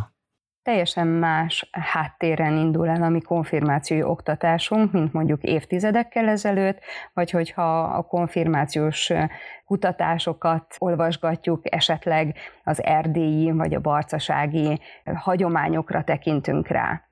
Teljesen 0.62 1.08
más 1.08 1.70
háttéren 1.72 2.58
indul 2.58 2.88
el 2.88 3.04
a 3.04 3.10
mi 3.10 3.22
konfirmációi 3.22 4.04
oktatásunk, 4.04 4.92
mint 4.92 5.14
mondjuk 5.14 5.44
évtizedekkel 5.44 6.28
ezelőtt, 6.28 6.80
vagy 7.14 7.32
hogyha 7.32 7.84
a 7.84 8.02
konfirmációs 8.02 9.12
kutatásokat 9.66 10.76
olvasgatjuk, 10.78 11.74
esetleg 11.74 12.36
az 12.64 12.84
erdélyi 12.84 13.52
vagy 13.52 13.74
a 13.74 13.80
barcasági 13.80 14.80
hagyományokra 15.16 16.04
tekintünk 16.04 16.68
rá. 16.68 17.09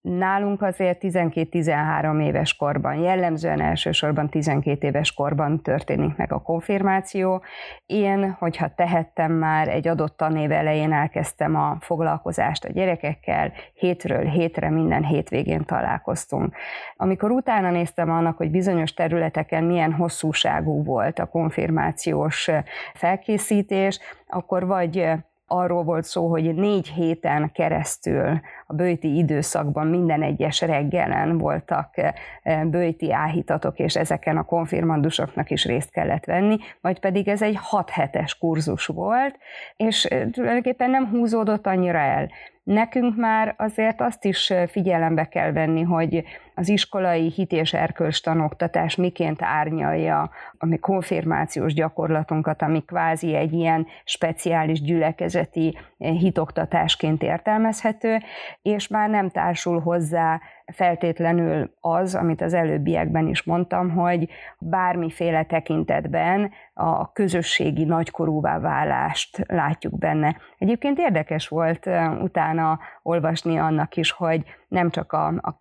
Nálunk 0.00 0.62
azért 0.62 0.98
12-13 1.00 2.22
éves 2.22 2.56
korban, 2.56 2.94
jellemzően 2.94 3.60
elsősorban 3.60 4.28
12 4.28 4.86
éves 4.86 5.12
korban 5.12 5.62
történik 5.62 6.16
meg 6.16 6.32
a 6.32 6.42
konfirmáció. 6.42 7.42
Én, 7.86 8.36
hogyha 8.38 8.74
tehettem 8.74 9.32
már, 9.32 9.68
egy 9.68 9.88
adott 9.88 10.16
tanév 10.16 10.52
elején 10.52 10.92
elkezdtem 10.92 11.56
a 11.56 11.76
foglalkozást 11.80 12.64
a 12.64 12.72
gyerekekkel, 12.72 13.52
hétről 13.74 14.24
hétre 14.24 14.70
minden 14.70 15.04
hétvégén 15.04 15.64
találkoztunk. 15.64 16.54
Amikor 16.96 17.30
utána 17.30 17.70
néztem 17.70 18.10
annak, 18.10 18.36
hogy 18.36 18.50
bizonyos 18.50 18.94
területeken 18.94 19.64
milyen 19.64 19.92
hosszúságú 19.92 20.84
volt 20.84 21.18
a 21.18 21.26
konfirmációs 21.26 22.50
felkészítés, 22.94 24.00
akkor 24.26 24.66
vagy 24.66 25.12
arról 25.52 25.82
volt 25.82 26.04
szó, 26.04 26.28
hogy 26.28 26.54
négy 26.54 26.88
héten 26.88 27.50
keresztül 27.52 28.40
a 28.66 28.74
bőti 28.74 29.16
időszakban 29.16 29.86
minden 29.86 30.22
egyes 30.22 30.60
reggelen 30.60 31.38
voltak 31.38 31.94
eh, 32.42 32.64
bőti 32.64 33.12
áhítatok, 33.12 33.78
és 33.78 33.96
ezeken 33.96 34.36
a 34.36 34.44
konfirmandusoknak 34.44 35.50
is 35.50 35.64
részt 35.64 35.90
kellett 35.90 36.24
venni, 36.24 36.56
vagy 36.80 37.00
pedig 37.00 37.28
ez 37.28 37.42
egy 37.42 37.56
hat 37.60 37.90
hetes 37.90 38.38
kurzus 38.38 38.86
volt, 38.86 39.36
és 39.76 40.04
eh, 40.04 40.26
tulajdonképpen 40.30 40.90
nem 40.90 41.06
húzódott 41.06 41.66
annyira 41.66 41.98
el. 41.98 42.30
Nekünk 42.62 43.16
már 43.16 43.54
azért 43.58 44.00
azt 44.00 44.24
is 44.24 44.52
figyelembe 44.68 45.24
kell 45.24 45.52
venni, 45.52 45.82
hogy 45.82 46.24
az 46.60 46.68
iskolai 46.68 47.30
hit 47.30 47.52
és 47.52 47.72
erkölcs 47.72 48.22
tanoktatás 48.22 48.96
miként 48.96 49.42
árnyalja 49.42 50.30
a 50.58 50.66
mi 50.66 50.76
konfirmációs 50.76 51.74
gyakorlatunkat, 51.74 52.62
ami 52.62 52.84
kvázi 52.84 53.34
egy 53.34 53.52
ilyen 53.52 53.86
speciális 54.04 54.80
gyülekezeti 54.80 55.78
hitoktatásként 55.98 57.22
értelmezhető, 57.22 58.18
és 58.62 58.88
már 58.88 59.08
nem 59.08 59.30
társul 59.30 59.80
hozzá 59.80 60.40
feltétlenül 60.72 61.70
az, 61.80 62.14
amit 62.14 62.40
az 62.40 62.54
előbbiekben 62.54 63.28
is 63.28 63.42
mondtam, 63.42 63.90
hogy 63.90 64.28
bármiféle 64.58 65.44
tekintetben 65.44 66.50
a 66.74 67.12
közösségi 67.12 67.84
nagykorúvá 67.84 68.58
válást 68.58 69.44
látjuk 69.46 69.98
benne. 69.98 70.36
Egyébként 70.58 70.98
érdekes 70.98 71.48
volt 71.48 71.88
utána 72.20 72.78
olvasni 73.02 73.58
annak 73.58 73.96
is, 73.96 74.10
hogy 74.10 74.44
nem 74.68 74.90
csak 74.90 75.12
a, 75.12 75.32
a 75.40 75.56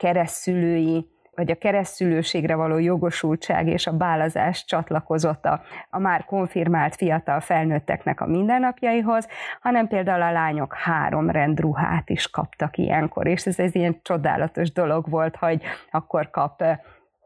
keresztülői 0.89 1.17
vagy 1.39 1.51
a 1.51 1.55
keresztülőségre 1.55 2.55
való 2.55 2.77
jogosultság 2.77 3.67
és 3.67 3.87
a 3.87 3.97
bálazás 3.97 4.65
csatlakozott 4.65 5.45
a, 5.45 5.61
a 5.89 5.99
már 5.99 6.25
konfirmált 6.25 6.95
fiatal 6.95 7.39
felnőtteknek 7.39 8.21
a 8.21 8.25
mindennapjaihoz, 8.27 9.27
hanem 9.61 9.87
például 9.87 10.21
a 10.21 10.31
lányok 10.31 10.73
három 10.73 11.29
rendruhát 11.29 12.09
is 12.09 12.29
kaptak 12.29 12.77
ilyenkor, 12.77 13.27
és 13.27 13.45
ez 13.45 13.59
egy 13.59 13.75
ilyen 13.75 13.99
csodálatos 14.01 14.71
dolog 14.71 15.09
volt, 15.09 15.35
hogy 15.35 15.61
akkor 15.91 16.29
kap 16.29 16.63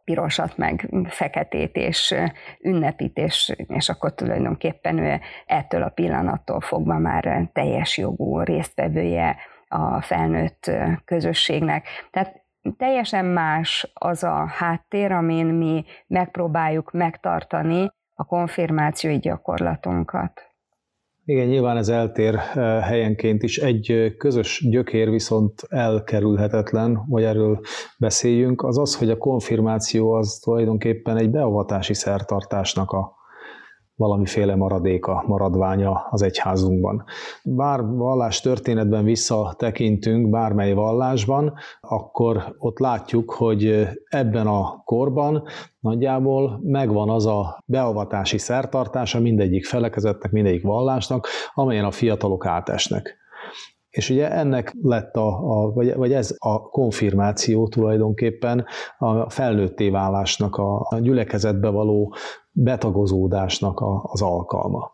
pirosat, 0.04 0.58
meg 0.58 0.90
feketét, 1.08 1.76
és 1.76 2.16
ünnepít, 2.62 3.18
és, 3.18 3.56
és 3.68 3.90
akkor 3.90 4.14
tulajdonképpen 4.14 4.98
ő 4.98 5.20
ettől 5.46 5.84
a 5.84 5.90
pillanattól 5.90 6.62
fogva 6.62 6.98
már 6.98 7.50
teljes 7.54 7.98
jogú 7.98 8.40
résztvevője 8.40 9.36
a 9.68 10.02
felnőtt 10.02 10.72
közösségnek. 11.06 11.88
Tehát 12.12 12.43
teljesen 12.78 13.26
más 13.26 13.92
az 13.94 14.24
a 14.24 14.46
háttér, 14.48 15.12
amin 15.12 15.46
mi 15.46 15.86
megpróbáljuk 16.08 16.92
megtartani 16.92 17.92
a 18.16 18.26
konfirmációi 18.26 19.20
gyakorlatunkat. 19.20 20.52
Igen, 21.26 21.48
nyilván 21.48 21.78
ez 21.78 21.90
eltér 21.90 22.36
eh, 22.36 22.84
helyenként 22.84 23.44
is. 23.44 23.58
Egy 23.58 23.92
eh, 23.92 24.12
közös 24.18 24.68
gyökér 24.70 25.10
viszont 25.10 25.62
elkerülhetetlen, 25.70 26.96
hogy 26.96 27.24
erről 27.24 27.60
beszéljünk, 27.98 28.64
az 28.64 28.78
az, 28.78 28.96
hogy 28.96 29.10
a 29.10 29.18
konfirmáció 29.18 30.12
az 30.12 30.40
tulajdonképpen 30.44 31.18
egy 31.18 31.30
beavatási 31.30 31.94
szertartásnak 31.94 32.92
a 32.92 33.12
valamiféle 34.04 34.56
maradéka, 34.56 35.24
maradványa 35.28 36.08
az 36.10 36.22
egyházunkban. 36.22 37.04
Bár 37.44 37.82
vallás 37.86 38.42
történetben 38.42 39.04
visszatekintünk 39.04 40.30
bármely 40.30 40.74
vallásban, 40.74 41.54
akkor 41.82 42.56
ott 42.58 42.80
látjuk, 42.80 43.32
hogy 43.32 43.88
ebben 44.10 44.48
a 44.48 44.82
korban 44.86 45.44
nagyjából 45.80 46.60
megvan 46.64 47.10
az 47.10 47.26
a 47.26 47.64
beavatási 47.66 48.38
szertartása 48.38 49.20
mindegyik 49.20 49.66
felekezetnek, 49.66 50.32
mindegyik 50.32 50.64
vallásnak, 50.64 51.28
amelyen 51.54 51.86
a 51.86 51.92
fiatalok 51.92 52.46
átesnek. 52.46 53.23
És 53.94 54.10
ugye 54.10 54.32
ennek 54.32 54.76
lett 54.82 55.16
a, 55.16 55.28
a 55.28 55.72
vagy, 55.72 55.96
vagy 55.96 56.14
ez 56.14 56.36
a 56.40 56.62
konfirmáció 56.62 57.68
tulajdonképpen 57.68 58.66
a 58.98 59.30
felnőtté 59.30 59.90
válásnak, 59.90 60.56
a, 60.56 60.88
a 60.90 61.00
gyülekezetbe 61.00 61.70
való 61.70 62.14
betagozódásnak 62.52 63.80
a, 63.80 64.04
az 64.04 64.22
alkalma. 64.22 64.92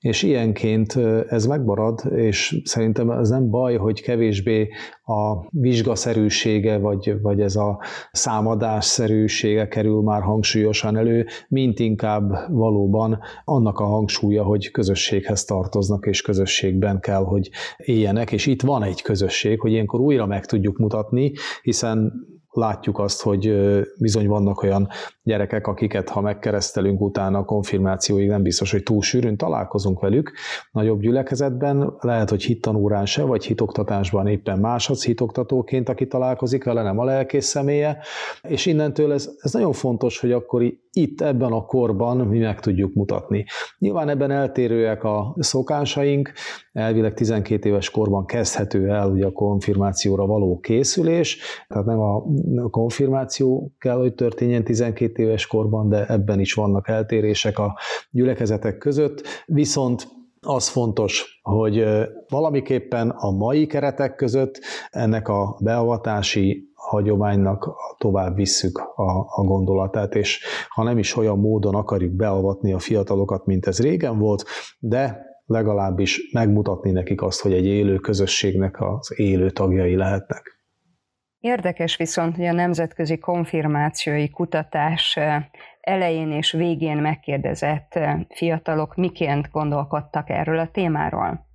És 0.00 0.22
ilyenként 0.22 0.96
ez 1.28 1.46
megmarad, 1.46 2.00
és 2.16 2.60
szerintem 2.64 3.10
ez 3.10 3.28
nem 3.28 3.50
baj, 3.50 3.76
hogy 3.76 4.02
kevésbé 4.02 4.68
a 5.04 5.48
vizsgaszerűsége, 5.50 6.78
vagy, 6.78 7.20
vagy 7.22 7.40
ez 7.40 7.56
a 7.56 7.80
számadásszerűsége 8.12 9.68
kerül 9.68 10.02
már 10.02 10.22
hangsúlyosan 10.22 10.96
elő, 10.96 11.26
mint 11.48 11.78
inkább 11.78 12.30
valóban 12.48 13.18
annak 13.44 13.78
a 13.78 13.84
hangsúlya, 13.84 14.42
hogy 14.42 14.70
közösséghez 14.70 15.44
tartoznak, 15.44 16.06
és 16.06 16.22
közösségben 16.22 17.00
kell, 17.00 17.24
hogy 17.24 17.50
éljenek, 17.76 18.32
és 18.32 18.46
itt 18.46 18.62
van 18.62 18.82
egy 18.82 19.02
közösség, 19.02 19.60
hogy 19.60 19.72
ilyenkor 19.72 20.00
újra 20.00 20.26
meg 20.26 20.46
tudjuk 20.46 20.78
mutatni, 20.78 21.32
hiszen 21.62 22.12
látjuk 22.50 22.98
azt, 22.98 23.22
hogy 23.22 23.54
bizony 23.98 24.28
vannak 24.28 24.62
olyan 24.62 24.88
gyerekek, 25.22 25.66
akiket 25.66 26.08
ha 26.08 26.20
megkeresztelünk 26.20 27.00
utána 27.00 27.38
a 27.38 27.44
konfirmációig, 27.44 28.28
nem 28.28 28.42
biztos, 28.42 28.70
hogy 28.70 28.82
túl 28.82 29.02
sűrűn 29.02 29.36
találkozunk 29.36 30.00
velük. 30.00 30.32
Nagyobb 30.70 31.00
gyülekezetben, 31.00 31.92
lehet, 32.00 32.30
hogy 32.30 32.42
hittanórán 32.42 33.06
se, 33.06 33.22
vagy 33.22 33.44
hitoktatásban 33.44 34.26
éppen 34.26 34.58
másodsz 34.58 35.04
hitoktatóként, 35.04 35.88
aki 35.88 36.06
találkozik 36.06 36.64
vele, 36.64 36.82
nem 36.82 36.98
a 36.98 37.04
lelkész 37.04 37.46
személye, 37.46 37.98
és 38.42 38.66
innentől 38.66 39.12
ez, 39.12 39.30
ez 39.40 39.52
nagyon 39.52 39.72
fontos, 39.72 40.18
hogy 40.18 40.32
akkor 40.32 40.62
itt 40.92 41.20
ebben 41.20 41.52
a 41.52 41.64
korban 41.64 42.16
mi 42.16 42.38
meg 42.38 42.60
tudjuk 42.60 42.94
mutatni. 42.94 43.44
Nyilván 43.78 44.08
ebben 44.08 44.30
eltérőek 44.30 45.04
a 45.04 45.36
szokásaink, 45.38 46.32
elvileg 46.72 47.14
12 47.14 47.68
éves 47.68 47.90
korban 47.90 48.26
kezdhető 48.26 48.88
el 48.88 49.10
ugye 49.10 49.26
a 49.26 49.32
konfirmációra 49.32 50.26
való 50.26 50.58
készülés, 50.58 51.38
tehát 51.68 51.86
nem 51.86 52.00
a 52.00 52.22
konfirmáció 52.70 53.72
kell, 53.78 53.96
hogy 53.96 54.14
történjen 54.14 54.64
12 54.64 55.22
éves 55.22 55.46
korban, 55.46 55.88
de 55.88 56.06
ebben 56.06 56.40
is 56.40 56.54
vannak 56.54 56.88
eltérések 56.88 57.58
a 57.58 57.78
gyülekezetek 58.10 58.78
között, 58.78 59.22
viszont 59.46 60.08
az 60.46 60.68
fontos, 60.68 61.40
hogy 61.42 61.84
valamiképpen 62.28 63.10
a 63.10 63.30
mai 63.30 63.66
keretek 63.66 64.14
között 64.14 64.60
ennek 64.90 65.28
a 65.28 65.58
beavatási 65.62 66.70
hagyománynak 66.74 67.68
tovább 67.98 68.34
visszük 68.34 68.78
a, 68.78 69.18
a 69.18 69.42
gondolatát, 69.44 70.14
és 70.14 70.44
ha 70.68 70.82
nem 70.82 70.98
is 70.98 71.16
olyan 71.16 71.38
módon 71.38 71.74
akarjuk 71.74 72.12
beavatni 72.12 72.72
a 72.72 72.78
fiatalokat, 72.78 73.46
mint 73.46 73.66
ez 73.66 73.80
régen 73.80 74.18
volt, 74.18 74.44
de 74.78 75.28
legalábbis 75.46 76.30
megmutatni 76.32 76.90
nekik 76.90 77.22
azt, 77.22 77.40
hogy 77.40 77.52
egy 77.52 77.66
élő 77.66 77.96
közösségnek 77.96 78.80
az 78.80 79.12
élő 79.16 79.50
tagjai 79.50 79.96
lehetnek. 79.96 80.59
Érdekes 81.40 81.96
viszont, 81.96 82.36
hogy 82.36 82.44
a 82.44 82.52
nemzetközi 82.52 83.18
konfirmációi 83.18 84.30
kutatás 84.30 85.18
elején 85.80 86.32
és 86.32 86.52
végén 86.52 86.96
megkérdezett 86.96 87.98
fiatalok 88.28 88.94
miként 88.94 89.50
gondolkodtak 89.50 90.30
erről 90.30 90.58
a 90.58 90.70
témáról. 90.70 91.46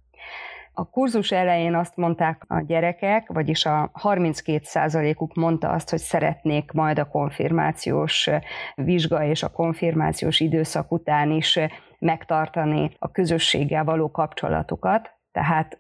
A 0.74 0.89
kurzus 0.89 1.32
elején 1.32 1.75
azt 1.75 1.96
mondták 1.96 2.44
a 2.48 2.62
gyerekek, 2.62 3.27
vagyis 3.27 3.65
a 3.65 3.92
32%-uk 4.04 5.34
mondta 5.34 5.70
azt, 5.70 5.89
hogy 5.89 6.00
szeretnék 6.00 6.72
majd 6.72 7.00
a 7.00 7.08
konfirmációs 7.08 8.30
vizsga 8.75 9.24
és 9.24 9.44
a 9.44 9.51
konfirmációs 9.51 10.39
időszak 10.39 10.92
után 10.92 11.32
is 11.32 11.60
megtartani 12.00 12.92
a 13.00 13.12
közösséggel 13.12 13.84
való 13.84 14.12
kapcsolatukat. 14.12 15.12
Tehát 15.32 15.80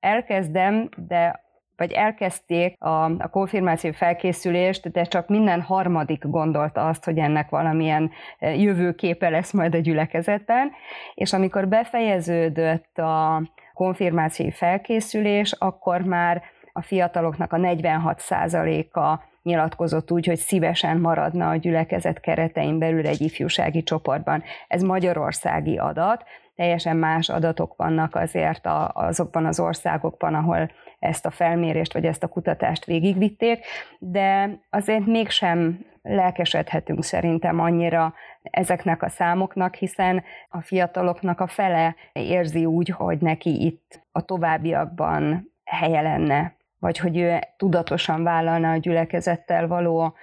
elkezdem, 0.00 0.88
de 0.96 1.50
vagy 1.82 1.92
elkezdték 1.92 2.82
a, 2.82 3.04
a 3.04 3.28
konfirmáció 3.30 3.90
felkészülést, 3.92 4.90
de 4.90 5.02
csak 5.02 5.28
minden 5.28 5.60
harmadik 5.60 6.24
gondolta 6.26 6.86
azt, 6.86 7.04
hogy 7.04 7.18
ennek 7.18 7.50
valamilyen 7.50 8.10
jövőképe 8.40 9.28
lesz 9.28 9.52
majd 9.52 9.74
a 9.74 9.78
gyülekezetben, 9.78 10.70
és 11.14 11.32
amikor 11.32 11.68
befejeződött 11.68 12.98
a 12.98 13.42
konfirmációi 13.74 14.50
felkészülés, 14.50 15.52
akkor 15.52 16.00
már 16.00 16.42
a 16.72 16.82
fiataloknak 16.82 17.52
a 17.52 17.56
46%-a 17.56 19.20
nyilatkozott 19.42 20.10
úgy, 20.10 20.26
hogy 20.26 20.38
szívesen 20.38 20.98
maradna 20.98 21.48
a 21.48 21.56
gyülekezet 21.56 22.20
keretein 22.20 22.78
belül 22.78 23.06
egy 23.06 23.20
ifjúsági 23.20 23.82
csoportban. 23.82 24.42
Ez 24.68 24.82
magyarországi 24.82 25.78
adat, 25.78 26.24
teljesen 26.56 26.96
más 26.96 27.28
adatok 27.28 27.76
vannak 27.76 28.14
azért 28.14 28.68
azokban 28.92 29.46
az 29.46 29.60
országokban, 29.60 30.34
ahol 30.34 30.70
ezt 31.02 31.26
a 31.26 31.30
felmérést 31.30 31.92
vagy 31.92 32.04
ezt 32.04 32.22
a 32.22 32.28
kutatást 32.28 32.84
végigvitték, 32.84 33.64
de 33.98 34.58
azért 34.70 35.06
mégsem 35.06 35.86
lelkesedhetünk 36.02 37.04
szerintem 37.04 37.60
annyira 37.60 38.14
ezeknek 38.42 39.02
a 39.02 39.08
számoknak, 39.08 39.74
hiszen 39.74 40.22
a 40.48 40.60
fiataloknak 40.60 41.40
a 41.40 41.46
fele 41.46 41.94
érzi 42.12 42.64
úgy, 42.64 42.88
hogy 42.88 43.18
neki 43.18 43.64
itt 43.64 44.00
a 44.12 44.24
továbbiakban 44.24 45.52
helye 45.64 46.00
lenne, 46.00 46.56
vagy 46.78 46.98
hogy 46.98 47.18
ő 47.18 47.38
tudatosan 47.56 48.22
vállalna 48.22 48.70
a 48.70 48.76
gyülekezettel 48.76 49.66
való 49.66 50.14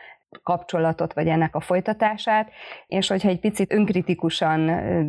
kapcsolatot, 0.43 1.13
vagy 1.13 1.27
ennek 1.27 1.55
a 1.55 1.59
folytatását, 1.59 2.51
és 2.87 3.07
hogyha 3.07 3.29
egy 3.29 3.39
picit 3.39 3.73
önkritikusan 3.73 4.65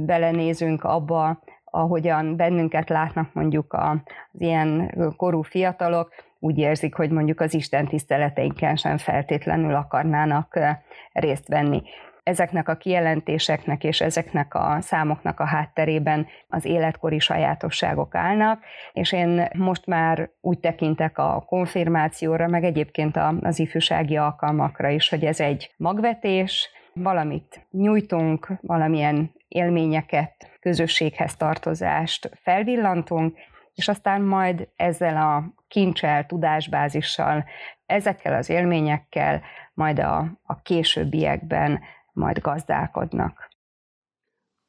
belenézünk 0.07 0.85
abba, 0.85 1.43
ahogyan 1.71 2.37
bennünket 2.37 2.89
látnak 2.89 3.33
mondjuk 3.33 3.73
az 3.73 4.41
ilyen 4.41 4.95
korú 5.17 5.43
fiatalok, 5.43 6.13
úgy 6.39 6.59
érzik, 6.59 6.95
hogy 6.95 7.11
mondjuk 7.11 7.41
az 7.41 7.55
Isten 7.55 7.87
tiszteleteinken 7.87 8.77
sem 8.77 8.97
feltétlenül 8.97 9.75
akarnának 9.75 10.59
részt 11.13 11.49
venni. 11.49 11.83
Ezeknek 12.23 12.69
a 12.69 12.77
kijelentéseknek 12.77 13.85
és 13.85 14.01
ezeknek 14.01 14.55
a 14.55 14.77
számoknak 14.81 15.41
a 15.41 15.47
hátterében 15.47 16.27
az 16.49 16.65
életkori 16.65 17.19
sajátosságok 17.19 18.15
állnak, 18.15 18.63
és 18.93 19.13
én 19.13 19.49
most 19.55 19.87
már 19.87 20.31
úgy 20.41 20.59
tekintek 20.59 21.19
a 21.19 21.45
konfirmációra, 21.47 22.49
meg 22.49 22.65
egyébként 22.65 23.19
az 23.41 23.59
ifjúsági 23.59 24.17
alkalmakra 24.17 24.89
is, 24.89 25.09
hogy 25.09 25.25
ez 25.25 25.41
egy 25.41 25.75
magvetés, 25.77 26.71
valamit 26.95 27.67
nyújtunk, 27.71 28.53
valamilyen 28.61 29.31
élményeket, 29.51 30.59
közösséghez 30.61 31.37
tartozást 31.37 32.31
felvillantunk, 32.43 33.37
és 33.75 33.89
aztán 33.89 34.23
majd 34.23 34.69
ezzel 34.77 35.17
a 35.17 35.55
kincsel, 35.69 36.27
tudásbázissal, 36.27 37.45
ezekkel 37.87 38.35
az 38.35 38.49
élményekkel 38.49 39.43
majd 39.75 39.99
a, 39.99 40.19
a 40.43 40.63
későbbiekben 40.63 41.81
majd 42.13 42.39
gazdálkodnak. 42.39 43.49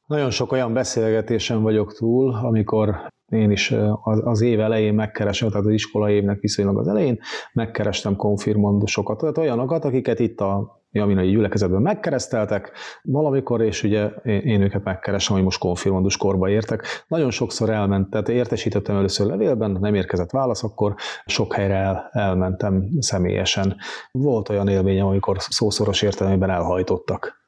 Nagyon 0.06 0.30
sok 0.30 0.52
olyan 0.52 0.72
beszélgetésen 0.72 1.62
vagyok 1.62 1.94
túl, 1.94 2.34
amikor 2.34 3.10
én 3.26 3.50
is 3.50 3.74
az 4.02 4.40
év 4.40 4.60
elején 4.60 4.94
megkeresem, 4.94 5.48
tehát 5.48 5.64
az 5.64 5.72
iskola 5.72 6.10
évnek 6.10 6.40
viszonylag 6.40 6.78
az 6.78 6.88
elején 6.88 7.18
megkerestem 7.52 8.16
konfirmandusokat, 8.16 9.18
tehát 9.18 9.38
olyanokat, 9.38 9.84
akiket 9.84 10.18
itt 10.18 10.40
a 10.40 10.81
Jaminai 10.92 11.30
gyülekezetben 11.30 11.82
megkereszteltek 11.82 12.72
valamikor, 13.02 13.62
és 13.62 13.82
ugye 13.82 14.08
én 14.24 14.60
őket 14.60 14.84
megkeresem, 14.84 15.34
hogy 15.34 15.44
most 15.44 15.58
konfirmandus 15.58 16.16
korba 16.16 16.48
értek. 16.48 17.04
Nagyon 17.08 17.30
sokszor 17.30 17.70
elment, 17.70 18.10
tehát 18.10 18.28
értesítettem 18.28 18.96
először 18.96 19.26
levélben, 19.26 19.76
nem 19.80 19.94
érkezett 19.94 20.30
válasz, 20.30 20.64
akkor 20.64 20.94
sok 21.26 21.54
helyre 21.54 21.74
el, 21.74 22.08
elmentem 22.12 22.88
személyesen. 22.98 23.76
Volt 24.10 24.48
olyan 24.48 24.68
élményem, 24.68 25.06
amikor 25.06 25.36
szószoros 25.40 26.02
értelemben 26.02 26.50
elhajtottak 26.50 27.40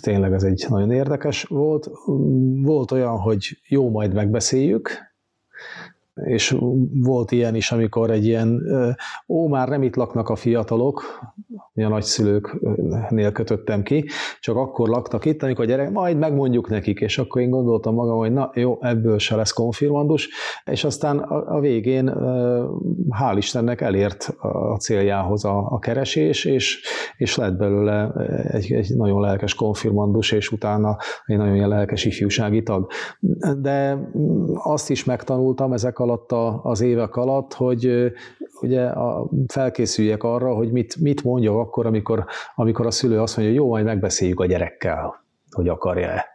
tényleg 0.00 0.32
ez 0.32 0.42
egy 0.42 0.66
nagyon 0.68 0.90
érdekes 0.90 1.42
volt. 1.44 1.90
Volt 2.62 2.90
olyan, 2.90 3.18
hogy 3.18 3.58
jó, 3.68 3.90
majd 3.90 4.12
megbeszéljük, 4.12 4.90
és 6.14 6.56
volt 6.92 7.32
ilyen 7.32 7.54
is, 7.54 7.72
amikor 7.72 8.10
egy 8.10 8.26
ilyen, 8.26 8.62
ó, 9.28 9.48
már 9.48 9.68
nem 9.68 9.82
itt 9.82 9.96
laknak 9.96 10.28
a 10.28 10.36
fiatalok, 10.36 11.02
a 11.82 11.88
nagyszülőknél 11.88 13.32
kötöttem 13.32 13.82
ki, 13.82 14.04
csak 14.40 14.56
akkor 14.56 14.88
laktak 14.88 15.24
itt, 15.24 15.42
amikor 15.42 15.64
a 15.64 15.68
gyerek, 15.68 15.90
majd 15.90 16.18
megmondjuk 16.18 16.68
nekik, 16.68 17.00
és 17.00 17.18
akkor 17.18 17.42
én 17.42 17.50
gondoltam 17.50 17.94
magam, 17.94 18.16
hogy 18.18 18.32
na 18.32 18.50
jó, 18.54 18.78
ebből 18.80 19.18
se 19.18 19.36
lesz 19.36 19.52
konfirmandus, 19.52 20.28
és 20.64 20.84
aztán 20.84 21.18
a, 21.18 21.56
a 21.56 21.60
végén, 21.60 22.12
hál' 23.10 23.36
Istennek 23.36 23.80
elért 23.80 24.36
a 24.38 24.76
céljához 24.76 25.44
a, 25.44 25.66
a 25.70 25.78
keresés, 25.78 26.44
és, 26.44 26.82
és 27.16 27.36
lett 27.36 27.56
belőle 27.56 28.12
egy, 28.50 28.72
egy 28.72 28.96
nagyon 28.96 29.20
lelkes 29.20 29.54
konfirmandus, 29.54 30.32
és 30.32 30.52
utána 30.52 30.96
egy 31.26 31.36
nagyon 31.36 31.68
lelkes 31.68 32.04
ifjúsági 32.04 32.62
tag. 32.62 32.90
De 33.60 34.10
azt 34.54 34.90
is 34.90 35.04
megtanultam 35.04 35.72
ezek 35.72 35.98
alatt 35.98 36.32
az 36.62 36.80
évek 36.80 37.16
alatt, 37.16 37.54
hogy 37.54 38.12
ugye 38.60 38.82
a, 38.86 39.30
felkészüljek 39.46 40.22
arra, 40.22 40.54
hogy 40.54 40.72
mit, 40.72 40.96
mit 41.00 41.24
mondjak 41.24 41.67
akkor, 41.68 41.86
amikor, 41.86 42.24
amikor 42.54 42.86
a 42.86 42.90
szülő 42.90 43.20
azt 43.20 43.36
mondja, 43.36 43.54
jó, 43.54 43.68
majd 43.68 43.84
megbeszéljük 43.84 44.40
a 44.40 44.46
gyerekkel, 44.46 45.24
hogy 45.50 45.68
akarja-e. 45.68 46.26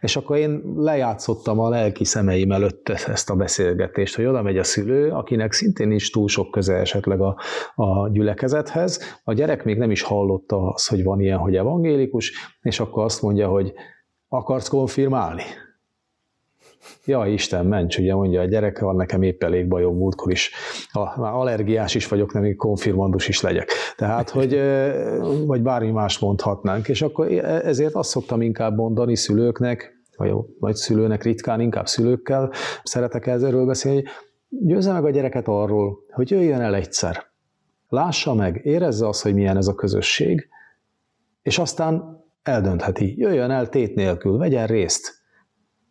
És 0.00 0.16
akkor 0.16 0.36
én 0.36 0.62
lejátszottam 0.76 1.58
a 1.58 1.68
lelki 1.68 2.04
szemeim 2.04 2.52
előtt 2.52 2.88
ezt 2.88 3.30
a 3.30 3.36
beszélgetést, 3.36 4.16
hogy 4.16 4.24
oda 4.24 4.42
megy 4.42 4.58
a 4.58 4.64
szülő, 4.64 5.10
akinek 5.10 5.52
szintén 5.52 5.88
nincs 5.88 6.12
túl 6.12 6.28
sok 6.28 6.50
köze 6.50 6.74
esetleg 6.74 7.20
a, 7.20 7.36
a 7.74 8.08
gyülekezethez, 8.08 9.20
a 9.24 9.32
gyerek 9.32 9.64
még 9.64 9.78
nem 9.78 9.90
is 9.90 10.02
hallotta 10.02 10.72
azt, 10.72 10.88
hogy 10.88 11.04
van 11.04 11.20
ilyen, 11.20 11.38
hogy 11.38 11.56
evangélikus, 11.56 12.32
és 12.60 12.80
akkor 12.80 13.04
azt 13.04 13.22
mondja, 13.22 13.48
hogy 13.48 13.72
akarsz 14.28 14.68
konfirmálni? 14.68 15.42
Ja, 17.04 17.26
Isten, 17.26 17.66
ments, 17.66 17.98
ugye 17.98 18.14
mondja 18.14 18.40
a 18.40 18.44
gyerek, 18.44 18.78
van 18.78 18.96
nekem 18.96 19.22
épp 19.22 19.42
elég 19.42 19.68
bajom 19.68 19.96
múltkor 19.96 20.32
is. 20.32 20.50
A, 20.92 21.20
már 21.20 21.32
allergiás 21.32 21.94
is 21.94 22.08
vagyok, 22.08 22.32
nem 22.32 22.56
konfirmandus 22.56 23.28
is 23.28 23.40
legyek. 23.40 23.70
Tehát, 23.96 24.30
hogy, 24.30 24.60
vagy 25.46 25.62
bármi 25.62 25.90
más 25.90 26.18
mondhatnánk. 26.18 26.88
És 26.88 27.02
akkor 27.02 27.32
ezért 27.44 27.94
azt 27.94 28.10
szoktam 28.10 28.42
inkább 28.42 28.76
mondani 28.76 29.16
szülőknek, 29.16 29.98
vagy 30.58 30.74
szülőnek 30.74 31.22
ritkán, 31.22 31.60
inkább 31.60 31.86
szülőkkel 31.86 32.52
szeretek 32.82 33.26
ezerről 33.26 33.66
beszélni, 33.66 34.04
győzze 34.48 34.92
meg 34.92 35.04
a 35.04 35.10
gyereket 35.10 35.48
arról, 35.48 35.98
hogy 36.10 36.30
jöjjön 36.30 36.60
el 36.60 36.74
egyszer 36.74 37.28
lássa 37.90 38.34
meg, 38.34 38.60
érezze 38.64 39.08
azt, 39.08 39.22
hogy 39.22 39.34
milyen 39.34 39.56
ez 39.56 39.66
a 39.66 39.74
közösség, 39.74 40.48
és 41.42 41.58
aztán 41.58 42.24
eldöntheti, 42.42 43.14
jöjjön 43.18 43.50
el 43.50 43.68
tét 43.68 43.94
nélkül, 43.94 44.38
vegyen 44.38 44.66
részt, 44.66 45.19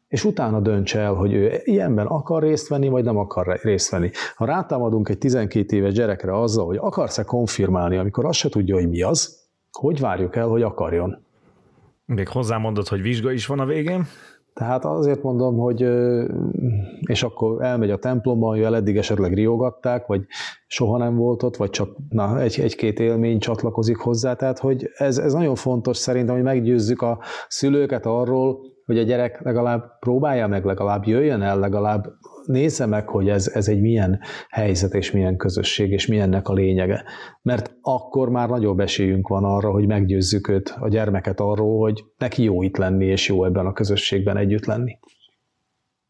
és 0.10 0.24
utána 0.24 0.60
döntse 0.60 1.00
el, 1.00 1.14
hogy 1.14 1.34
ő 1.34 1.62
ilyenben 1.64 2.06
akar 2.06 2.44
részt 2.44 2.68
venni, 2.68 2.88
vagy 2.88 3.04
nem 3.04 3.18
akar 3.18 3.60
részt 3.62 3.90
venni. 3.90 4.10
Ha 4.36 4.46
rátámadunk 4.46 5.10
egy 5.10 5.18
12 5.18 5.76
éves 5.76 5.94
gyerekre 5.94 6.40
azzal, 6.40 6.66
hogy 6.66 6.78
akarsz-e 6.82 7.24
konfirmálni, 7.24 7.98
amikor 7.98 8.26
azt 8.26 8.40
se 8.40 8.50
tudja, 8.50 8.76
hogy 8.76 8.90
mi 8.90 9.02
az, 9.02 9.48
hogy 9.72 10.00
várjuk 10.00 10.36
el, 10.36 10.48
hogy 10.48 10.62
akarjon? 10.62 11.26
Még 12.06 12.28
hozzámondod, 12.28 12.88
hogy 12.88 13.02
vizsga 13.02 13.32
is 13.32 13.46
van 13.46 13.60
a 13.60 13.66
végén? 13.66 14.06
Tehát 14.54 14.86
azért 14.86 15.24
mondom, 15.24 15.58
hogy 15.58 15.82
és 17.00 17.24
akkor 17.24 17.64
elmegy 17.64 17.92
a 17.92 17.98
templomba, 17.98 18.48
hogy 18.48 18.62
eddig 18.62 18.98
esetleg 18.98 19.34
riogatták, 19.34 20.06
vagy 20.06 20.26
soha 20.68 20.98
nem 20.98 21.16
volt 21.16 21.44
ott, 21.44 21.56
vagy 21.56 21.70
csak 21.70 21.90
na, 22.10 22.40
egy, 22.42 22.60
egy-két 22.60 23.00
élmény 23.00 23.40
csatlakozik 23.40 23.98
hozzá. 23.98 24.34
Tehát, 24.34 24.60
hogy 24.60 24.90
ez, 24.94 25.18
ez 25.18 25.34
nagyon 25.34 25.56
fontos 25.56 25.98
szerintem, 25.98 26.36
hogy 26.36 26.44
meggyőzzük 26.44 27.02
a 27.02 27.20
szülőket 27.48 28.06
arról, 28.06 28.60
hogy 28.90 28.98
a 28.98 29.04
gyerek 29.04 29.42
legalább 29.44 30.00
próbálja 30.00 30.48
meg, 30.48 30.66
legalább 30.66 31.06
jöjjön 31.06 31.42
el, 31.42 31.60
legalább 31.60 32.06
nézze 32.46 32.86
meg, 32.86 33.08
hogy 33.08 33.30
ez, 33.30 33.48
ez 33.48 33.68
egy 33.68 33.82
milyen 33.82 34.20
helyzet, 34.50 34.94
és 34.94 35.12
milyen 35.12 35.38
közösség, 35.38 35.92
és 35.92 36.08
milyennek 36.08 36.48
a 36.48 36.54
lényege. 36.54 37.04
Mert 37.42 37.78
akkor 37.82 38.30
már 38.30 38.50
nagyobb 38.50 38.80
esélyünk 38.80 39.28
van 39.28 39.44
arra, 39.44 39.72
hogy 39.72 39.88
meggyőzzük 39.88 40.48
őt, 40.48 40.76
a 40.80 40.88
gyermeket 40.88 41.40
arról, 41.40 41.80
hogy 41.80 42.04
neki 42.18 42.44
jó 42.44 42.64
itt 42.64 42.78
lenni, 42.78 43.06
és 43.06 43.28
jó 43.28 43.46
ebben 43.46 43.66
a 43.66 43.74
közösségben 43.74 44.38
együtt 44.38 44.66
lenni. 44.66 44.98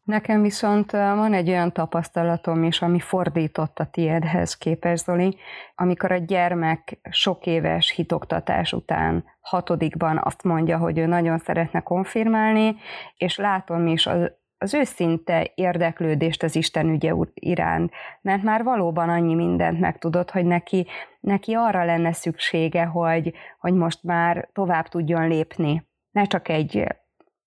Nekem 0.02 0.42
viszont 0.42 0.90
van 0.90 1.32
egy 1.32 1.48
olyan 1.48 1.72
tapasztalatom 1.72 2.64
is, 2.64 2.82
ami 2.82 3.00
fordított 3.00 3.78
a 3.78 3.84
tiédhez 3.84 4.56
képest, 4.56 5.04
Zoli, 5.04 5.36
amikor 5.74 6.12
a 6.12 6.16
gyermek 6.16 7.00
sok 7.10 7.46
éves 7.46 7.90
hitoktatás 7.90 8.72
után 8.72 9.24
hatodikban 9.40 10.20
azt 10.22 10.42
mondja, 10.42 10.78
hogy 10.78 10.98
ő 10.98 11.06
nagyon 11.06 11.38
szeretne 11.38 11.80
konfirmálni, 11.80 12.76
és 13.16 13.36
látom 13.36 13.86
is 13.86 14.06
az, 14.06 14.32
az 14.58 14.74
őszinte 14.74 15.52
érdeklődést 15.54 16.42
az 16.42 16.56
Isten 16.56 16.88
ügye 16.88 17.12
iránt, 17.34 17.92
mert 18.20 18.42
már 18.42 18.62
valóban 18.62 19.08
annyi 19.08 19.34
mindent 19.34 19.80
megtudott, 19.80 20.30
hogy 20.30 20.44
neki, 20.44 20.86
neki 21.20 21.54
arra 21.54 21.84
lenne 21.84 22.12
szüksége, 22.12 22.84
hogy, 22.84 23.32
hogy 23.58 23.74
most 23.74 24.02
már 24.02 24.48
tovább 24.52 24.88
tudjon 24.88 25.28
lépni. 25.28 25.88
Ne 26.10 26.24
csak 26.24 26.48
egy 26.48 26.86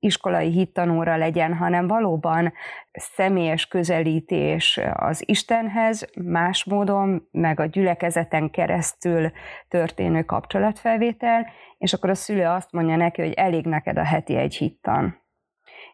iskolai 0.04 0.50
hittanóra 0.50 1.18
legyen, 1.18 1.54
hanem 1.54 1.88
valóban 1.88 2.54
személyes 2.92 3.68
közelítés 3.68 4.80
az 4.94 5.24
Istenhez, 5.26 6.10
más 6.22 6.64
módon, 6.64 7.28
meg 7.32 7.60
a 7.60 7.66
gyülekezeten 7.66 8.50
keresztül 8.50 9.32
történő 9.68 10.24
kapcsolatfelvétel, 10.24 11.48
és 11.78 11.94
akkor 11.94 12.10
a 12.10 12.16
szülő 12.16 12.46
azt 12.46 12.72
mondja 12.72 12.96
neki, 12.96 13.22
hogy 13.22 13.34
elég 13.34 13.66
neked 13.66 13.98
a 13.98 14.04
heti 14.04 14.36
egy 14.36 14.56
hittan. 14.56 15.23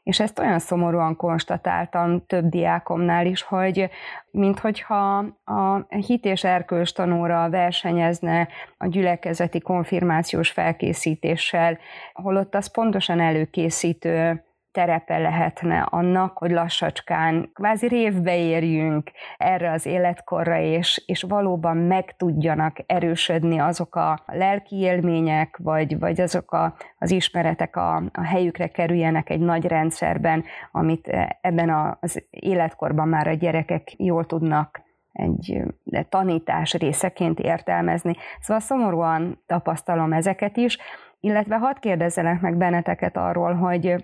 És 0.03 0.19
ezt 0.19 0.39
olyan 0.39 0.59
szomorúan 0.59 1.15
konstatáltam 1.15 2.25
több 2.25 2.49
diákomnál 2.49 3.25
is, 3.25 3.41
hogy 3.41 3.89
minthogyha 4.31 5.17
a 5.43 5.85
hit 5.88 6.25
és 6.25 6.43
erkölcs 6.43 6.93
tanóra 6.93 7.49
versenyezne 7.49 8.47
a 8.77 8.88
gyülekezeti 8.88 9.59
konfirmációs 9.59 10.49
felkészítéssel, 10.49 11.77
holott 12.13 12.55
az 12.55 12.71
pontosan 12.71 13.19
előkészítő 13.19 14.43
terepe 14.80 15.18
lehetne 15.18 15.82
annak, 15.82 16.38
hogy 16.38 16.52
lassacskán 16.52 17.50
kvázi 17.54 17.88
révbe 17.88 18.38
érjünk 18.38 19.12
erre 19.38 19.72
az 19.72 19.86
életkorra, 19.86 20.60
és, 20.60 21.04
és 21.06 21.24
valóban 21.24 21.78
meg 21.78 22.15
tudjanak 22.18 22.78
erősödni 22.86 23.60
azok 23.60 23.96
a 23.96 24.24
lelki 24.26 24.76
élmények, 24.76 25.58
vagy, 25.63 26.00
vagy 26.00 26.22
azok 26.22 26.52
a, 26.52 26.74
az 26.98 27.12
ismeretek 27.12 27.76
a, 27.76 27.96
a 27.96 28.24
helyükre 28.24 28.68
kerüljenek 28.68 29.30
egy 29.30 29.39
nagy 29.39 29.65
rendszerben, 29.65 30.44
amit 30.72 31.08
ebben 31.42 31.98
az 32.00 32.24
életkorban 32.30 33.08
már 33.08 33.28
a 33.28 33.34
gyerekek 33.34 33.94
jól 33.98 34.26
tudnak 34.26 34.82
egy 35.12 35.63
tanítás 36.10 36.74
részeként 36.74 37.39
értelmezni. 37.39 38.15
Szóval 38.39 38.62
szomorúan 38.62 39.44
tapasztalom 39.46 40.13
ezeket 40.13 40.58
is, 40.58 40.78
illetve 41.20 41.58
hadd 41.58 41.80
kérdezzelek 41.80 42.42
meg 42.42 42.58
benneteket 42.58 43.18
arról, 43.18 43.54
hogy 43.54 43.96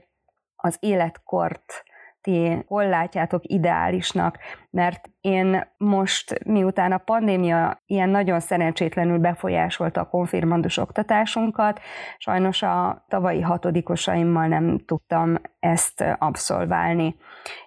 az 0.56 0.78
életkort 0.80 1.84
ti 2.26 2.64
hol 2.68 2.88
látjátok 2.88 3.42
ideálisnak, 3.44 4.38
mert 4.70 5.10
én 5.22 5.68
most, 5.78 6.44
miután 6.46 6.92
a 6.92 6.98
pandémia 6.98 7.82
ilyen 7.86 8.10
nagyon 8.10 8.40
szerencsétlenül 8.40 9.18
befolyásolta 9.18 10.02
a 10.02 10.10
konfirmandus 10.10 10.78
oktatásunkat, 10.78 11.80
sajnos 12.18 12.62
a 12.62 13.06
tavalyi 13.08 13.42
hatodikosaimmal 13.42 14.48
nem 14.48 14.80
tudtam 14.86 15.36
ezt 15.60 16.04
abszolválni. 16.18 17.16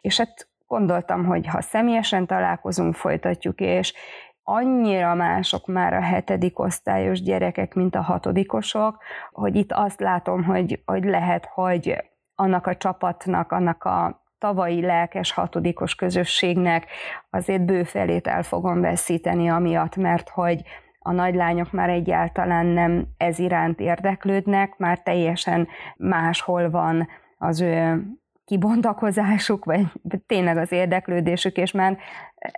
És 0.00 0.18
hát 0.18 0.48
gondoltam, 0.66 1.24
hogy 1.24 1.46
ha 1.46 1.60
személyesen 1.60 2.26
találkozunk, 2.26 2.94
folytatjuk, 2.94 3.60
és 3.60 3.94
annyira 4.42 5.14
mások 5.14 5.66
már 5.66 5.94
a 5.94 6.00
hetedik 6.00 6.58
osztályos 6.58 7.22
gyerekek, 7.22 7.74
mint 7.74 7.94
a 7.94 8.02
hatodikosok, 8.02 9.02
hogy 9.32 9.56
itt 9.56 9.72
azt 9.72 10.00
látom, 10.00 10.44
hogy, 10.44 10.82
hogy 10.84 11.04
lehet, 11.04 11.46
hogy 11.54 11.96
annak 12.40 12.66
a 12.66 12.76
csapatnak, 12.76 13.52
annak 13.52 13.84
a 13.84 14.22
tavalyi 14.38 14.80
lelkes 14.80 15.32
hatodikos 15.32 15.94
közösségnek 15.94 16.86
azért 17.30 17.64
bőfelét 17.64 18.26
el 18.26 18.42
fogom 18.42 18.80
veszíteni 18.80 19.48
amiatt, 19.48 19.96
mert 19.96 20.28
hogy 20.28 20.62
a 20.98 21.12
nagylányok 21.12 21.72
már 21.72 21.88
egyáltalán 21.88 22.66
nem 22.66 23.06
ez 23.16 23.38
iránt 23.38 23.80
érdeklődnek, 23.80 24.76
már 24.76 24.98
teljesen 25.02 25.68
máshol 25.96 26.70
van 26.70 27.08
az 27.38 27.60
ő 27.60 28.02
kibontakozásuk, 28.44 29.64
vagy 29.64 29.86
tényleg 30.26 30.56
az 30.56 30.72
érdeklődésük, 30.72 31.56
és 31.56 31.72
már 31.72 31.98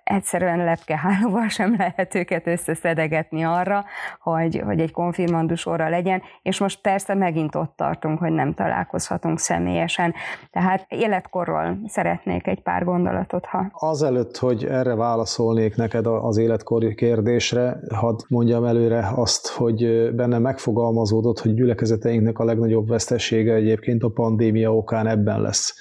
egyszerűen 0.04 0.64
lepkehálóval 0.64 1.48
sem 1.58 1.74
lehet 1.78 2.14
őket 2.14 2.46
összeszedegetni 2.46 3.44
arra, 3.44 3.84
hogy, 4.20 4.62
hogy 4.64 4.80
egy 4.80 4.92
konfirmandus 4.92 5.66
óra 5.66 5.88
legyen, 5.88 6.22
és 6.42 6.58
most 6.58 6.80
persze 6.80 7.14
megint 7.14 7.54
ott 7.54 7.72
tartunk, 7.76 8.18
hogy 8.18 8.32
nem 8.32 8.54
találkozhatunk 8.54 9.38
személyesen. 9.38 10.14
Tehát 10.50 10.86
életkorról 10.88 11.78
szeretnék 11.86 12.46
egy 12.46 12.62
pár 12.62 12.84
gondolatot, 12.84 13.46
ha... 13.46 13.66
Azelőtt, 13.72 14.36
hogy 14.36 14.64
erre 14.64 14.94
válaszolnék 14.94 15.76
neked 15.76 16.06
az 16.06 16.36
életkor 16.36 16.94
kérdésre, 16.94 17.80
hadd 17.94 18.18
mondjam 18.28 18.64
előre 18.64 19.10
azt, 19.14 19.48
hogy 19.48 20.10
benne 20.14 20.38
megfogalmazódott, 20.38 21.38
hogy 21.40 21.54
gyülekezeteinknek 21.54 22.38
a 22.38 22.44
legnagyobb 22.44 22.88
vesztesége 22.88 23.54
egyébként 23.54 24.02
a 24.02 24.08
pandémia 24.08 24.74
okán 24.76 25.06
ebben 25.06 25.40
lesz 25.40 25.74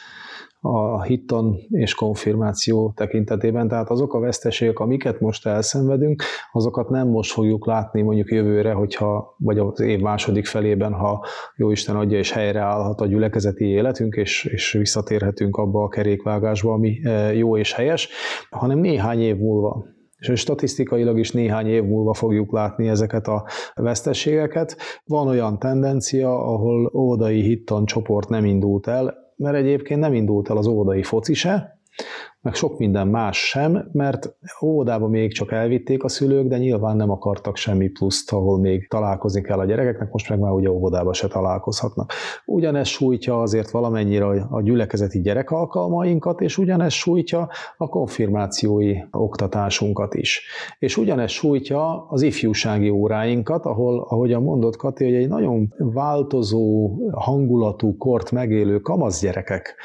a 0.62 1.02
hitton 1.02 1.56
és 1.69 1.95
konfirmáció 1.95 2.93
tekintetében. 2.95 3.67
Tehát 3.67 3.89
azok 3.89 4.13
a 4.13 4.19
veszteségek, 4.19 4.80
amiket 4.80 5.19
most 5.19 5.45
elszenvedünk, 5.45 6.24
azokat 6.52 6.89
nem 6.89 7.08
most 7.08 7.32
fogjuk 7.32 7.65
látni 7.65 8.02
mondjuk 8.02 8.32
jövőre, 8.32 8.72
hogyha, 8.72 9.36
vagy 9.38 9.58
az 9.58 9.80
év 9.80 10.00
második 10.00 10.45
felében, 10.45 10.93
ha 10.93 11.26
jó 11.56 11.72
Isten 11.72 11.95
adja 11.95 12.17
és 12.17 12.32
helyreállhat 12.32 13.02
a 13.02 13.06
gyülekezeti 13.06 13.65
életünk, 13.65 14.15
és, 14.15 14.45
és 14.45 14.72
visszatérhetünk 14.72 15.58
abba 15.58 15.84
a 15.84 15.88
kerékvágásba, 15.88 16.74
ami 16.74 17.00
e, 17.04 17.34
jó 17.34 17.58
és 17.58 17.74
helyes, 17.74 18.10
hanem 18.50 18.80
néhány 18.80 19.22
év 19.22 19.38
múlva. 19.38 19.86
És 20.19 20.39
statisztikailag 20.39 21.19
is 21.19 21.32
néhány 21.32 21.67
év 21.67 21.84
múlva 21.84 22.13
fogjuk 22.13 22.52
látni 22.52 22.88
ezeket 22.88 23.28
a 23.28 23.45
veszteségeket. 23.76 24.78
Van 25.06 25.28
olyan 25.28 25.60
tendencia, 25.60 26.43
ahol 26.43 26.91
óvodai 26.95 27.41
hittan 27.41 27.86
csoport 27.86 28.30
nem 28.30 28.45
indult 28.45 28.88
el, 28.88 29.19
mert 29.39 29.56
egyébként 29.56 29.99
nem 29.99 30.13
indult 30.13 30.49
el 30.49 30.58
az 30.58 30.67
óvodai 30.67 31.04
foci 31.04 31.34
se, 31.34 31.79
meg 32.42 32.54
sok 32.54 32.78
minden 32.78 33.08
más 33.08 33.38
sem, 33.48 33.90
mert 33.92 34.36
óvodába 34.62 35.08
még 35.08 35.34
csak 35.34 35.52
elvitték 35.52 36.04
a 36.04 36.08
szülők, 36.08 36.48
de 36.48 36.58
nyilván 36.58 36.96
nem 36.96 37.10
akartak 37.10 37.56
semmi 37.56 37.88
pluszt, 37.88 38.32
ahol 38.32 38.60
még 38.60 38.88
találkozni 38.88 39.42
kell 39.42 39.60
a 39.60 39.66
gyerekeknek, 39.66 40.12
most 40.12 40.30
meg 40.30 40.40
már 40.40 40.52
ugye 40.52 40.70
óvodába 40.72 41.14
se 41.14 41.28
találkozhatnak. 41.28 42.12
Ugyanez 42.46 42.88
sújtja 42.88 43.42
azért 43.42 43.70
valamennyire 43.70 44.26
a 44.50 44.62
gyülekezeti 44.62 45.22
gyerekalkalmainkat, 45.22 46.42
és 46.42 46.58
ugyanez 46.58 46.94
sújtja 46.94 47.50
a 47.78 47.90
konfirmációi 47.90 48.96
oktatásunkat 49.12 50.14
is. 50.14 50.42
És 50.80 50.98
ugyanez 50.98 51.32
sújtja 51.32 52.08
az 52.10 52.22
ifjúsági 52.22 52.90
óráinkat, 52.90 53.66
ahol, 53.66 54.06
ahogy 54.10 54.34
a 54.34 54.40
mondott 54.40 54.76
Kati, 54.76 55.04
hogy 55.04 55.14
egy 55.14 55.28
nagyon 55.28 55.74
változó 55.78 56.96
hangulatú 57.12 57.98
kort 57.98 58.32
megélő 58.32 58.80
kamasz 58.80 59.22
gyerekek 59.22 59.76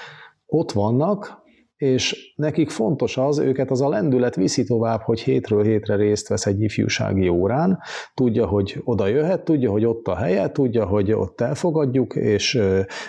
ott 0.46 0.72
vannak, 0.72 1.43
és 1.84 2.32
nekik 2.36 2.70
fontos 2.70 3.16
az, 3.16 3.38
őket 3.38 3.70
az 3.70 3.80
a 3.80 3.88
lendület 3.88 4.34
viszi 4.34 4.64
tovább, 4.64 5.00
hogy 5.00 5.20
hétről 5.20 5.62
hétre 5.62 5.96
részt 5.96 6.28
vesz 6.28 6.46
egy 6.46 6.60
ifjúsági 6.60 7.28
órán, 7.28 7.78
tudja, 8.14 8.46
hogy 8.46 8.80
oda 8.84 9.06
jöhet, 9.06 9.44
tudja, 9.44 9.70
hogy 9.70 9.84
ott 9.84 10.06
a 10.06 10.16
helye, 10.16 10.50
tudja, 10.50 10.86
hogy 10.86 11.12
ott 11.12 11.40
elfogadjuk, 11.40 12.14
és 12.14 12.60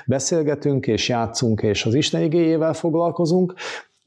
beszélgetünk, 0.06 0.88
és 0.88 1.10
játszunk, 1.10 1.62
és 1.62 1.86
az 1.86 1.94
Isten 1.94 2.22
igényével 2.22 2.74
foglalkozunk, 2.74 3.54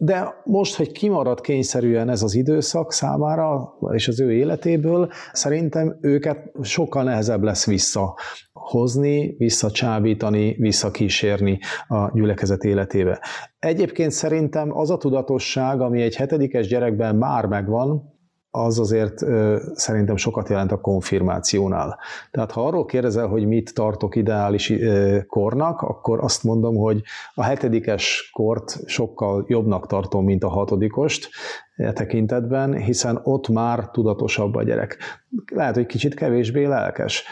de 0.00 0.42
most, 0.44 0.76
hogy 0.76 0.92
kimarad 0.92 1.40
kényszerűen 1.40 2.08
ez 2.08 2.22
az 2.22 2.34
időszak 2.34 2.92
számára, 2.92 3.74
és 3.92 4.08
az 4.08 4.20
ő 4.20 4.32
életéből, 4.32 5.10
szerintem 5.32 5.98
őket 6.00 6.50
sokkal 6.62 7.02
nehezebb 7.02 7.42
lesz 7.42 7.66
visszahozni, 8.68 9.34
visszacsábítani, 9.38 10.56
visszakísérni 10.58 11.58
a 11.88 12.10
gyülekezet 12.12 12.64
életébe. 12.64 13.20
Egyébként 13.58 14.10
szerintem 14.10 14.76
az 14.76 14.90
a 14.90 14.96
tudatosság, 14.96 15.80
ami 15.80 16.02
egy 16.02 16.16
hetedikes 16.16 16.66
gyerekben 16.66 17.16
már 17.16 17.46
megvan, 17.46 18.16
az 18.50 18.78
azért 18.78 19.22
ö, 19.22 19.56
szerintem 19.74 20.16
sokat 20.16 20.48
jelent 20.48 20.72
a 20.72 20.80
konfirmációnál. 20.80 21.98
Tehát 22.30 22.52
ha 22.52 22.66
arról 22.66 22.84
kérdezel, 22.84 23.26
hogy 23.26 23.46
mit 23.46 23.74
tartok 23.74 24.16
ideális 24.16 24.70
ö, 24.70 25.18
kornak, 25.26 25.80
akkor 25.80 26.24
azt 26.24 26.44
mondom, 26.44 26.76
hogy 26.76 27.02
a 27.34 27.42
hetedikes 27.42 28.30
kort 28.32 28.78
sokkal 28.86 29.44
jobbnak 29.48 29.86
tartom, 29.86 30.24
mint 30.24 30.44
a 30.44 30.48
hatodikost 30.48 31.28
e 31.76 31.92
tekintetben, 31.92 32.74
hiszen 32.74 33.20
ott 33.22 33.48
már 33.48 33.90
tudatosabb 33.90 34.54
a 34.54 34.62
gyerek. 34.62 34.98
Lehet, 35.54 35.74
hogy 35.74 35.86
kicsit 35.86 36.14
kevésbé 36.14 36.64
lelkes, 36.64 37.24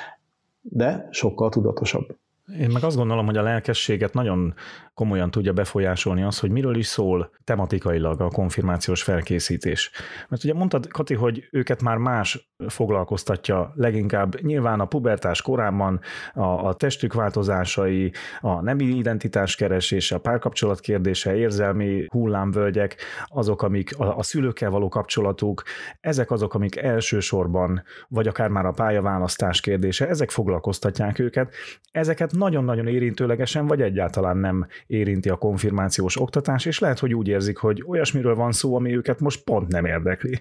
de 0.71 1.07
sokkal 1.11 1.51
tudatosabb. 1.51 2.17
Én 2.53 2.71
meg 2.71 2.85
azt 2.85 2.97
gondolom, 2.97 3.27
hogy 3.27 3.37
a 3.37 3.43
lelkességet 3.43 4.13
nagyon 4.13 4.55
komolyan 4.95 5.31
tudja 5.31 5.53
befolyásolni 5.53 6.23
az, 6.23 6.39
hogy 6.39 6.51
miről 6.51 6.77
is 6.77 6.87
szól 6.87 7.31
tematikailag 7.45 8.21
a 8.21 8.29
konfirmációs 8.29 9.03
felkészítés. 9.03 9.91
Mert 10.29 10.45
ugye 10.45 10.55
mondtad, 10.55 10.87
Kati, 10.87 11.15
hogy 11.15 11.49
őket 11.51 11.83
már 11.83 11.97
más 11.97 12.55
foglalkoztatja 12.69 13.73
leginkább 13.75 14.41
nyilván 14.41 14.81
a 14.81 14.85
pubertás 14.85 15.43
korában 15.43 16.01
a, 16.35 16.45
a 16.45 16.75
testük 16.75 17.13
változásai, 17.13 18.13
a 18.41 18.61
nemi 18.61 18.85
identitás 18.85 19.57
keresése, 19.57 20.15
a 20.15 20.19
párkapcsolat 20.19 20.81
kérdése, 20.81 21.37
érzelmi 21.37 22.07
hullámvölgyek, 22.09 22.97
azok, 23.25 23.63
amik 23.63 23.99
a, 23.99 24.19
a 24.19 24.23
szülőkkel 24.23 24.71
való 24.71 24.89
kapcsolatuk, 24.89 25.63
ezek 26.01 26.31
azok, 26.31 26.55
amik 26.55 26.77
elsősorban, 26.77 27.83
vagy 28.09 28.29
akár 28.29 28.49
már 28.49 28.67
a 28.67 28.73
pályaválasztás 28.73 29.61
kérdése, 29.61 30.09
ezek 30.09 30.31
foglalkoztatják 30.31 31.19
őket. 31.19 31.55
Ezeket 31.91 32.33
nagyon-nagyon 32.37 32.87
érintőlegesen, 32.87 33.67
vagy 33.67 33.81
egyáltalán 33.81 34.37
nem 34.37 34.67
érinti 34.87 35.29
a 35.29 35.37
konfirmációs 35.37 36.21
oktatás, 36.21 36.65
és 36.65 36.79
lehet, 36.79 36.99
hogy 36.99 37.15
úgy 37.15 37.29
érzik, 37.29 37.57
hogy 37.57 37.85
olyasmiről 37.87 38.35
van 38.35 38.53
szó, 38.53 38.77
ami 38.77 38.97
őket 38.97 39.21
most 39.21 39.45
pont 39.45 39.69
nem 39.69 39.85
érdekli. 39.85 40.41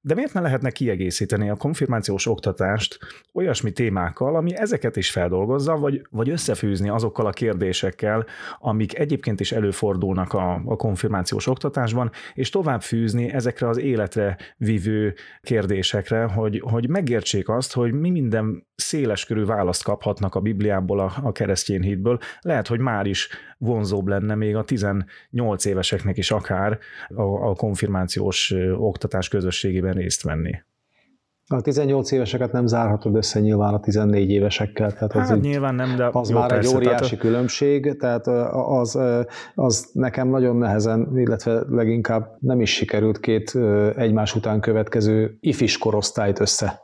De 0.00 0.14
miért 0.14 0.32
ne 0.32 0.40
lehetne 0.40 0.70
kiegészíteni 0.70 1.50
a 1.50 1.56
konfirmációs 1.56 2.26
oktatást 2.26 2.98
olyasmi 3.32 3.72
témákkal, 3.72 4.36
ami 4.36 4.56
ezeket 4.56 4.96
is 4.96 5.10
feldolgozza, 5.10 5.76
vagy, 5.76 6.06
vagy 6.10 6.30
összefűzni 6.30 6.88
azokkal 6.88 7.26
a 7.26 7.30
kérdésekkel, 7.30 8.26
amik 8.58 8.98
egyébként 8.98 9.40
is 9.40 9.52
előfordulnak 9.52 10.32
a, 10.32 10.62
a 10.64 10.76
konfirmációs 10.76 11.46
oktatásban, 11.46 12.10
és 12.34 12.50
tovább 12.50 12.82
fűzni 12.82 13.32
ezekre 13.32 13.68
az 13.68 13.78
életre 13.78 14.36
vívő 14.56 15.14
kérdésekre, 15.42 16.24
hogy, 16.24 16.62
hogy 16.64 16.88
megértsék 16.88 17.48
azt, 17.48 17.72
hogy 17.72 17.92
mi 17.92 18.10
minden 18.10 18.66
széleskörű 18.74 19.44
választ 19.44 19.84
kaphatnak 19.84 20.34
a 20.34 20.40
Bibliából, 20.40 21.00
a, 21.00 21.12
a 21.22 21.32
keresztény 21.34 21.82
hitből. 21.82 22.18
Lehet, 22.40 22.66
hogy 22.66 22.78
már 22.78 23.06
is 23.06 23.28
vonzóbb 23.58 24.06
lenne 24.06 24.34
még 24.34 24.56
a 24.56 24.64
18 24.64 25.64
éveseknek 25.64 26.16
is 26.16 26.30
akár 26.30 26.78
a, 27.08 27.22
a 27.22 27.54
konfirmációs 27.54 28.54
oktatás 28.76 29.28
közösségében 29.28 29.92
részt 29.92 30.22
venni. 30.22 30.52
A 31.46 31.60
18 31.60 32.10
éveseket 32.10 32.52
nem 32.52 32.66
zárhatod 32.66 33.16
össze 33.16 33.40
nyilván 33.40 33.74
a 33.74 33.80
14 33.80 34.30
évesekkel. 34.30 34.92
Tehát 34.92 35.14
az 35.14 35.28
hát 35.28 35.40
nyilván 35.40 35.74
nem, 35.74 35.96
de 35.96 36.08
az 36.12 36.28
már 36.28 36.48
persze, 36.48 36.68
egy 36.68 36.76
óriási 36.76 37.02
tehát... 37.02 37.18
különbség, 37.18 37.96
tehát 37.96 38.26
az, 38.52 38.98
az 39.54 39.90
nekem 39.92 40.28
nagyon 40.28 40.56
nehezen, 40.56 41.18
illetve 41.18 41.64
leginkább 41.68 42.36
nem 42.40 42.60
is 42.60 42.74
sikerült 42.74 43.20
két 43.20 43.58
egymás 43.96 44.34
után 44.34 44.60
következő 44.60 45.36
ifis 45.40 45.78
korosztályt 45.78 46.40
össze 46.40 46.83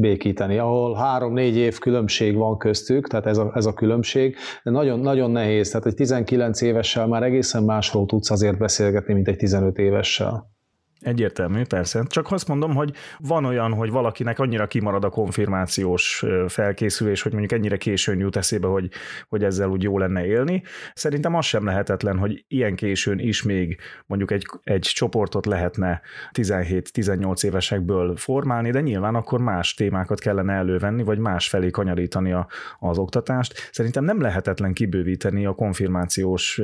békíteni, 0.00 0.58
ahol 0.58 0.94
három-négy 0.94 1.56
év 1.56 1.78
különbség 1.78 2.36
van 2.36 2.58
köztük, 2.58 3.08
tehát 3.08 3.26
ez 3.26 3.38
a, 3.38 3.52
ez 3.54 3.66
a 3.66 3.74
különbség, 3.74 4.36
de 4.62 4.70
nagyon, 4.70 5.00
nagyon 5.00 5.30
nehéz, 5.30 5.70
tehát 5.70 5.86
egy 5.86 5.94
19 5.94 6.60
évessel 6.60 7.06
már 7.06 7.22
egészen 7.22 7.62
másról 7.62 8.06
tudsz 8.06 8.30
azért 8.30 8.58
beszélgetni, 8.58 9.14
mint 9.14 9.28
egy 9.28 9.36
15 9.36 9.78
évessel. 9.78 10.58
Egyértelmű, 11.00 11.62
persze. 11.62 12.04
Csak 12.06 12.32
azt 12.32 12.48
mondom, 12.48 12.74
hogy 12.74 12.92
van 13.18 13.44
olyan, 13.44 13.72
hogy 13.72 13.90
valakinek 13.90 14.38
annyira 14.38 14.66
kimarad 14.66 15.04
a 15.04 15.08
konfirmációs 15.08 16.24
felkészülés, 16.48 17.22
hogy 17.22 17.32
mondjuk 17.32 17.52
ennyire 17.52 17.76
későn 17.76 18.18
jut 18.18 18.36
eszébe, 18.36 18.66
hogy, 18.66 18.90
hogy 19.28 19.44
ezzel 19.44 19.68
úgy 19.68 19.82
jó 19.82 19.98
lenne 19.98 20.26
élni. 20.26 20.62
Szerintem 20.94 21.34
az 21.34 21.44
sem 21.44 21.64
lehetetlen, 21.64 22.18
hogy 22.18 22.44
ilyen 22.48 22.74
későn 22.74 23.18
is 23.18 23.42
még 23.42 23.80
mondjuk 24.06 24.30
egy, 24.30 24.46
egy 24.62 24.80
csoportot 24.80 25.46
lehetne 25.46 26.00
17-18 26.32 27.44
évesekből 27.44 28.16
formálni, 28.16 28.70
de 28.70 28.80
nyilván 28.80 29.14
akkor 29.14 29.40
más 29.40 29.74
témákat 29.74 30.20
kellene 30.20 30.52
elővenni, 30.52 31.02
vagy 31.02 31.18
más 31.18 31.48
felé 31.48 31.70
kanyarítani 31.70 32.32
a, 32.32 32.46
az 32.78 32.98
oktatást. 32.98 33.68
Szerintem 33.72 34.04
nem 34.04 34.20
lehetetlen 34.20 34.72
kibővíteni 34.72 35.46
a 35.46 35.54
konfirmációs 35.54 36.60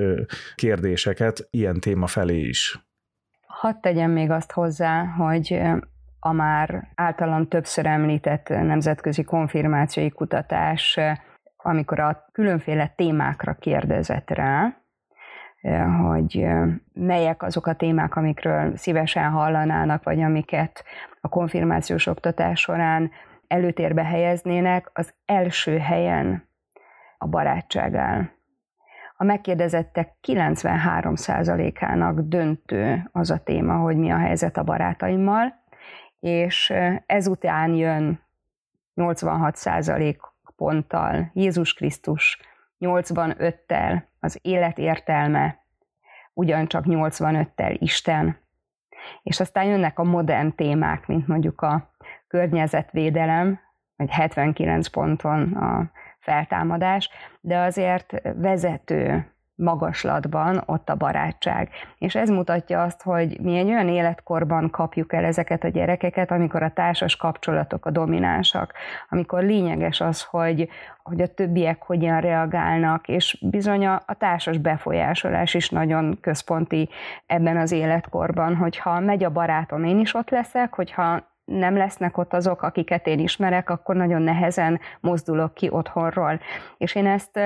kérdéseket 0.55 1.49
ilyen 1.51 1.81
téma 1.81 2.07
felé 2.07 2.39
is. 2.39 2.86
Hadd 3.57 3.75
tegyem 3.81 4.11
még 4.11 4.31
azt 4.31 4.53
hozzá, 4.53 5.05
hogy 5.05 5.61
a 6.21 6.33
már 6.33 6.89
általam 6.95 7.49
többször 7.49 7.87
említett 7.87 8.49
nemzetközi 8.49 9.25
konfirmációi 9.25 10.11
kutatás, 10.11 10.99
amikor 11.57 12.01
a 12.01 12.25
különféle 12.33 12.93
témákra 12.97 13.55
kérdezett 13.55 14.31
rá, 14.31 14.77
hogy 16.03 16.47
melyek 16.93 17.43
azok 17.43 17.67
a 17.67 17.75
témák, 17.75 18.17
amikről 18.17 18.77
szívesen 18.77 19.31
hallanának, 19.31 20.03
vagy 20.03 20.23
amiket 20.23 20.85
a 21.21 21.29
konfirmációs 21.29 22.07
oktatás 22.07 22.61
során 22.61 23.11
előtérbe 23.47 24.05
helyeznének, 24.05 24.91
az 24.93 25.15
első 25.25 25.79
helyen 25.79 26.49
a 27.19 27.27
barátság 27.27 27.95
áll. 27.95 28.36
A 29.17 29.25
megkérdezettek 29.25 30.13
93%-ának 30.27 32.21
döntő 32.21 33.09
az 33.13 33.31
a 33.31 33.39
téma, 33.39 33.77
hogy 33.77 33.97
mi 33.97 34.11
a 34.11 34.19
helyzet 34.19 34.57
a 34.57 34.63
barátaimmal, 34.63 35.55
és 36.21 36.73
ezután 37.07 37.75
jön 37.75 38.21
86% 38.97 40.17
ponttal 40.57 41.31
Jézus 41.33 41.75
Krisztus, 41.75 42.41
85-tel 42.81 44.03
az 44.21 44.39
élet 44.43 44.79
értelme, 44.79 45.59
ugyancsak 46.33 46.85
85-tel 46.87 47.77
Isten, 47.79 48.37
és 49.23 49.41
aztán 49.41 49.65
jönnek 49.65 49.99
a 49.99 50.05
modern 50.05 50.55
témák, 50.55 51.07
mint 51.07 51.27
mondjuk 51.27 51.61
a 51.61 51.91
környezetvédelem, 52.29 53.61
vagy 53.97 54.11
79 54.11 54.89
ponton 54.89 55.53
a 55.53 55.91
feltámadás, 56.27 57.11
de 57.41 57.59
azért 57.59 58.23
vezető 58.37 59.27
magaslatban 59.57 60.63
ott 60.67 60.89
a 60.89 60.95
barátság. 60.95 61.71
És 61.99 62.15
ez 62.15 62.29
mutatja 62.29 62.83
azt, 62.83 63.03
hogy 63.03 63.41
mi 63.41 63.59
egy 63.59 63.69
olyan 63.69 63.89
életkorban 63.89 64.71
kapjuk 64.71 65.13
el 65.13 65.25
ezeket 65.25 65.65
a 65.65 65.69
gyerekeket, 65.69 66.31
amikor 66.31 66.63
a 66.63 66.73
társas 66.73 67.17
kapcsolatok 67.17 67.87
a 67.87 67.91
dominánsak, 67.91 68.73
amikor 69.09 69.43
lényeges 69.43 70.01
az, 70.01 70.23
hogy, 70.23 70.69
hogy 71.03 71.21
a 71.21 71.35
többiek 71.35 71.83
hogyan 71.83 72.21
reagálnak, 72.21 73.09
és 73.09 73.39
bizony 73.41 73.87
a, 73.87 74.03
a 74.07 74.15
társas 74.15 74.59
befolyásolás 74.59 75.55
is 75.55 75.71
nagyon 75.71 76.19
központi 76.21 76.89
ebben 77.27 77.57
az 77.57 77.73
életkorban, 77.73 78.57
hogyha 78.57 79.01
megy 79.01 79.25
a 79.25 79.31
barátom, 79.31 79.85
én 79.85 79.99
is 79.99 80.15
ott 80.15 80.31
leszek, 80.31 80.75
hogyha 80.75 81.35
nem 81.47 81.77
lesznek 81.77 82.19
ott 82.19 82.33
azok, 82.33 82.63
akiket 82.63 83.07
én 83.07 83.19
ismerek, 83.19 83.71
akkor 83.71 83.97
nagyon 83.97 84.23
nehezen 84.23 84.81
mozdulok 85.01 85.55
ki 85.55 85.69
otthonról. 85.71 86.41
És 86.79 86.95
én 86.95 87.07
ezt 87.07 87.41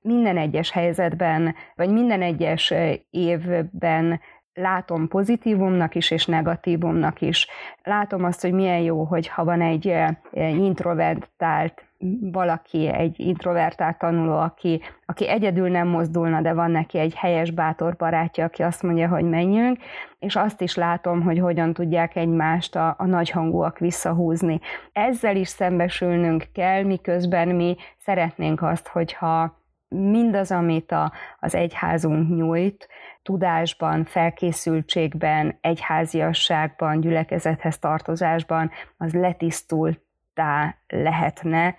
minden 0.00 0.36
egyes 0.36 0.70
helyzetben, 0.70 1.54
vagy 1.74 1.90
minden 1.90 2.22
egyes 2.22 2.74
évben 3.10 4.20
látom 4.52 5.08
pozitívumnak 5.08 5.94
is, 5.94 6.10
és 6.10 6.26
negatívumnak 6.26 7.20
is. 7.20 7.46
Látom 7.82 8.24
azt, 8.24 8.40
hogy 8.40 8.52
milyen 8.52 8.80
jó, 8.80 9.04
hogy 9.04 9.28
ha 9.28 9.44
van 9.44 9.60
egy 9.60 9.94
introvertált 10.36 11.87
valaki, 12.20 12.88
egy 12.88 13.20
introvertált 13.20 13.98
tanuló, 13.98 14.36
aki, 14.38 14.80
aki 15.06 15.28
egyedül 15.28 15.68
nem 15.68 15.88
mozdulna, 15.88 16.40
de 16.40 16.52
van 16.52 16.70
neki 16.70 16.98
egy 16.98 17.14
helyes, 17.14 17.50
bátor 17.50 17.96
barátja, 17.96 18.44
aki 18.44 18.62
azt 18.62 18.82
mondja, 18.82 19.08
hogy 19.08 19.24
menjünk, 19.24 19.78
és 20.18 20.36
azt 20.36 20.60
is 20.60 20.74
látom, 20.74 21.22
hogy 21.22 21.38
hogyan 21.38 21.72
tudják 21.72 22.16
egymást 22.16 22.76
a, 22.76 22.94
a 22.98 23.06
nagyhangúak 23.06 23.78
visszahúzni. 23.78 24.60
Ezzel 24.92 25.36
is 25.36 25.48
szembesülnünk 25.48 26.46
kell, 26.52 26.82
miközben 26.82 27.48
mi 27.48 27.76
szeretnénk 27.98 28.62
azt, 28.62 28.88
hogyha 28.88 29.56
mindaz, 29.88 30.50
amit 30.50 30.92
a, 30.92 31.12
az 31.38 31.54
egyházunk 31.54 32.36
nyújt, 32.36 32.88
tudásban, 33.22 34.04
felkészültségben, 34.04 35.58
egyháziasságban, 35.60 37.00
gyülekezethez 37.00 37.78
tartozásban, 37.78 38.70
az 38.96 39.12
letisztultá 39.12 40.74
lehetne, 40.86 41.74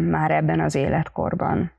már 0.00 0.30
ebben 0.30 0.60
az 0.60 0.74
életkorban. 0.74 1.72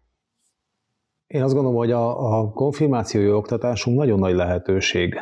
Én 1.28 1.44
azt 1.44 1.54
gondolom, 1.54 1.78
hogy 1.78 1.92
a, 1.92 2.38
a 2.40 2.52
konfirmációi 2.52 3.32
oktatásunk 3.32 3.98
nagyon 3.98 4.20
nagy 4.20 4.36
lehetőség. 4.36 5.14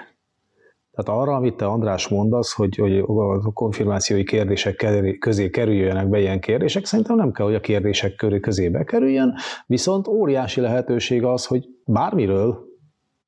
Tehát 0.92 1.22
arra, 1.22 1.36
amit 1.36 1.56
te 1.56 1.66
András 1.66 2.08
mondasz, 2.08 2.54
hogy, 2.54 2.76
hogy 2.76 2.98
a 2.98 3.54
konfirmációi 3.54 4.24
kérdések 4.24 4.86
közé 5.20 5.50
kerüljenek 5.50 6.08
be 6.08 6.20
ilyen 6.20 6.40
kérdések, 6.40 6.86
szerintem 6.86 7.16
nem 7.16 7.32
kell, 7.32 7.46
hogy 7.46 7.56
a 7.56 7.60
kérdések 7.60 8.16
közébe 8.42 8.84
kerüljön, 8.84 9.36
viszont 9.66 10.08
óriási 10.08 10.62
lehetőség 10.62 11.24
az, 11.24 11.46
hogy 11.46 11.68
bármiről 11.86 12.68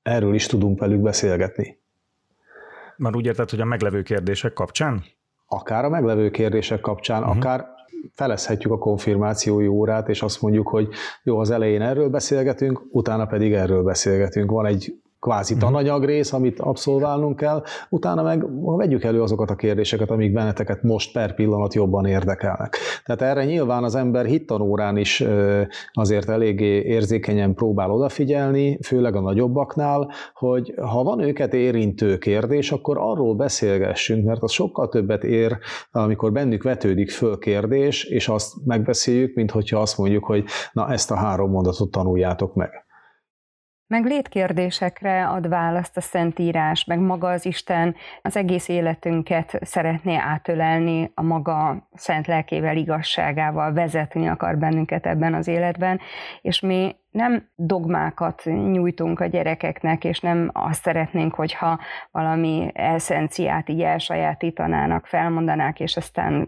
erről 0.02 0.34
is 0.34 0.46
tudunk 0.46 0.80
velük 0.80 1.02
beszélgetni. 1.02 1.80
Már 2.98 3.16
úgy 3.16 3.26
érted, 3.26 3.50
hogy 3.50 3.62
a 3.62 3.66
meglevő 3.66 4.02
kérdések 4.02 4.54
kapcsán? 4.54 5.04
Akár 5.46 5.86
a 5.86 5.90
meglevő 5.90 6.30
kérdések 6.30 6.80
kapcsán, 6.80 7.22
uh-huh. 7.22 7.38
akár 7.38 7.66
felezhetjük 8.14 8.72
a 8.72 8.78
konfirmációi 8.78 9.68
órát, 9.68 10.10
és 10.10 10.22
azt 10.22 10.42
mondjuk, 10.42 10.68
hogy 10.68 10.88
jó, 11.24 11.38
az 11.40 11.50
elején 11.50 11.82
erről 11.82 12.10
beszélgetünk, 12.10 12.82
utána 12.92 13.26
pedig 13.26 13.54
erről 13.54 13.84
beszélgetünk. 13.84 14.52
Van 14.52 14.66
egy 14.66 15.01
kvázi 15.22 15.54
mhm. 15.54 15.64
tananyag 15.64 16.06
rész, 16.06 16.34
amit 16.34 16.60
abszolválnunk 16.60 17.36
kell, 17.36 17.64
utána 17.90 18.24
meg 18.24 18.46
vegyük 18.78 19.04
elő 19.04 19.22
azokat 19.22 19.50
a 19.50 19.56
kérdéseket, 19.56 20.10
amik 20.10 20.34
benneteket 20.34 20.84
most 20.84 21.12
per 21.12 21.36
pillanat 21.36 21.74
jobban 21.74 22.06
érdekelnek. 22.06 22.78
Tehát 23.06 23.22
erre 23.22 23.46
nyilván 23.46 23.84
az 23.84 23.96
ember 23.96 24.26
hittanórán 24.26 24.98
is 24.98 25.24
azért 25.94 26.30
eléggé 26.30 26.82
érzékenyen 26.82 27.54
próbál 27.54 27.92
odafigyelni, 27.92 28.80
főleg 28.84 29.16
a 29.16 29.22
nagyobbaknál, 29.22 30.10
hogy 30.34 30.74
ha 30.78 31.04
van 31.04 31.20
őket 31.20 31.54
érintő 31.54 32.18
kérdés, 32.18 32.72
akkor 32.72 32.98
arról 33.00 33.36
beszélgessünk, 33.36 34.26
mert 34.26 34.44
az 34.44 34.52
sokkal 34.52 34.90
többet 34.90 35.24
ér, 35.24 35.58
amikor 35.92 36.32
bennük 36.32 36.64
vetődik 36.64 37.12
föl 37.12 37.38
kérdés, 37.38 38.04
és 38.04 38.28
azt 38.28 38.54
megbeszéljük, 38.66 39.36
mint 39.36 39.52
hogyha 39.52 39.80
azt 39.80 39.98
mondjuk, 39.98 40.24
hogy 40.24 40.44
na 40.74 40.92
ezt 40.92 41.12
a 41.12 41.16
három 41.16 41.52
mondatot 41.52 41.92
tanuljátok 41.92 42.56
meg 42.56 42.86
meg 43.92 44.06
létkérdésekre 44.06 45.28
ad 45.28 45.50
választ 45.50 45.98
a 45.98 46.02
Szentírás, 46.02 46.84
meg 46.86 47.00
maga 47.00 47.30
az 47.30 47.46
Isten. 47.46 47.96
Az 48.22 48.36
egész 48.36 48.68
életünket 48.68 49.60
szeretné 49.62 50.16
átölelni 50.16 51.12
a 51.16 51.22
maga 51.22 51.88
szent 51.94 52.28
lelkével, 52.28 52.78
igazságával, 52.78 53.74
vezetni 53.74 54.28
akar 54.28 54.58
bennünket 54.58 55.06
ebben 55.06 55.34
az 55.34 55.48
életben, 55.48 56.00
és 56.42 56.60
mi 56.60 56.96
nem 57.12 57.50
dogmákat 57.56 58.44
nyújtunk 58.46 59.20
a 59.20 59.26
gyerekeknek, 59.26 60.04
és 60.04 60.20
nem 60.20 60.50
azt 60.54 60.82
szeretnénk, 60.82 61.34
hogyha 61.34 61.80
valami 62.12 62.72
eszenciát 62.74 63.70
így 63.70 63.82
elsajátítanának, 63.82 65.06
felmondanák, 65.06 65.80
és 65.80 65.98
aztán 65.98 66.48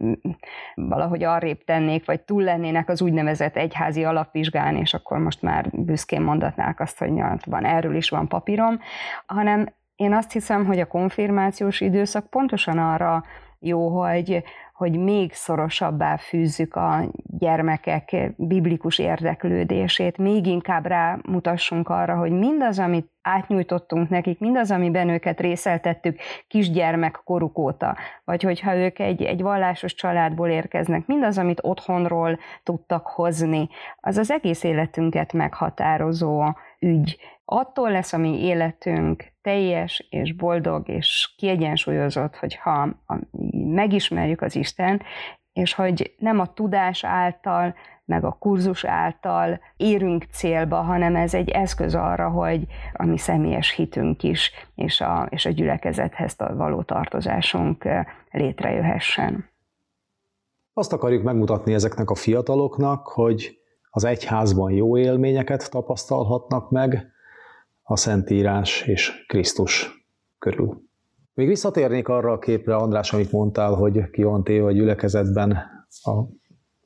valahogy 0.75 1.23
arrébb 1.23 1.63
tennék, 1.63 2.05
vagy 2.05 2.21
túl 2.21 2.43
lennének 2.43 2.89
az 2.89 3.01
úgynevezett 3.01 3.55
egyházi 3.55 4.03
alapvizsgán, 4.03 4.75
és 4.75 4.93
akkor 4.93 5.17
most 5.17 5.41
már 5.41 5.69
büszkén 5.71 6.21
mondatnák 6.21 6.79
azt, 6.79 6.99
hogy 6.99 7.11
van, 7.45 7.65
erről 7.65 7.95
is 7.95 8.09
van 8.09 8.27
papírom, 8.27 8.79
hanem 9.25 9.73
én 9.95 10.13
azt 10.13 10.31
hiszem, 10.31 10.65
hogy 10.65 10.79
a 10.79 10.87
konfirmációs 10.87 11.81
időszak 11.81 12.29
pontosan 12.29 12.77
arra 12.77 13.23
jó, 13.65 14.01
hogy, 14.01 14.43
hogy 14.73 14.99
még 14.99 15.33
szorosabbá 15.33 16.17
fűzzük 16.17 16.75
a 16.75 16.99
gyermekek 17.37 18.33
biblikus 18.37 18.99
érdeklődését, 18.99 20.17
még 20.17 20.45
inkább 20.45 20.85
rámutassunk 20.85 21.89
arra, 21.89 22.17
hogy 22.17 22.31
mindaz, 22.31 22.79
amit 22.79 23.11
átnyújtottunk 23.21 24.09
nekik, 24.09 24.39
mindaz, 24.39 24.71
amiben 24.71 25.09
őket 25.09 25.39
részeltettük 25.39 26.19
kisgyermek 26.47 27.21
koruk 27.23 27.57
óta, 27.57 27.97
vagy 28.23 28.43
hogyha 28.43 28.75
ők 28.75 28.99
egy, 28.99 29.23
egy 29.23 29.41
vallásos 29.41 29.93
családból 29.93 30.49
érkeznek, 30.49 31.05
mindaz, 31.05 31.37
amit 31.37 31.63
otthonról 31.63 32.39
tudtak 32.63 33.07
hozni, 33.07 33.69
az 33.99 34.17
az 34.17 34.31
egész 34.31 34.63
életünket 34.63 35.33
meghatározó 35.33 36.43
ügy. 36.79 37.17
Attól 37.45 37.91
lesz 37.91 38.13
a 38.13 38.17
mi 38.17 38.39
életünk 38.39 39.23
teljes 39.41 40.07
és 40.09 40.35
boldog 40.35 40.89
és 40.89 41.33
kiegyensúlyozott, 41.37 42.35
hogyha 42.35 42.89
megismerjük 43.73 44.41
az 44.41 44.55
Istent, 44.55 45.03
és 45.53 45.73
hogy 45.73 46.15
nem 46.17 46.39
a 46.39 46.53
tudás 46.53 47.03
által, 47.03 47.75
meg 48.05 48.23
a 48.23 48.37
kurzus 48.39 48.83
által 48.83 49.59
érünk 49.77 50.23
célba, 50.31 50.81
hanem 50.81 51.15
ez 51.15 51.33
egy 51.33 51.49
eszköz 51.49 51.95
arra, 51.95 52.29
hogy 52.29 52.65
a 52.93 53.05
mi 53.05 53.17
személyes 53.17 53.71
hitünk 53.71 54.23
is, 54.23 54.51
és 54.75 55.01
a, 55.01 55.27
és 55.29 55.45
a 55.45 55.49
gyülekezethez 55.49 56.35
való 56.37 56.81
tartozásunk 56.81 57.87
létrejöhessen. 58.31 59.51
Azt 60.73 60.93
akarjuk 60.93 61.23
megmutatni 61.23 61.73
ezeknek 61.73 62.09
a 62.09 62.15
fiataloknak, 62.15 63.07
hogy 63.07 63.57
az 63.89 64.03
egyházban 64.03 64.71
jó 64.71 64.97
élményeket 64.97 65.71
tapasztalhatnak 65.71 66.69
meg, 66.69 67.12
a 67.83 67.97
Szentírás 67.97 68.87
és 68.87 69.25
Krisztus 69.27 70.05
körül. 70.39 70.81
Még 71.33 71.47
visszatérnék 71.47 72.07
arra 72.07 72.31
a 72.31 72.39
képre, 72.39 72.75
András, 72.75 73.13
amit 73.13 73.31
mondtál, 73.31 73.73
hogy 73.73 74.09
ki 74.09 74.23
van 74.23 74.43
téve 74.43 74.65
a 74.65 74.71
gyülekezetben 74.71 75.51
a 76.01 76.11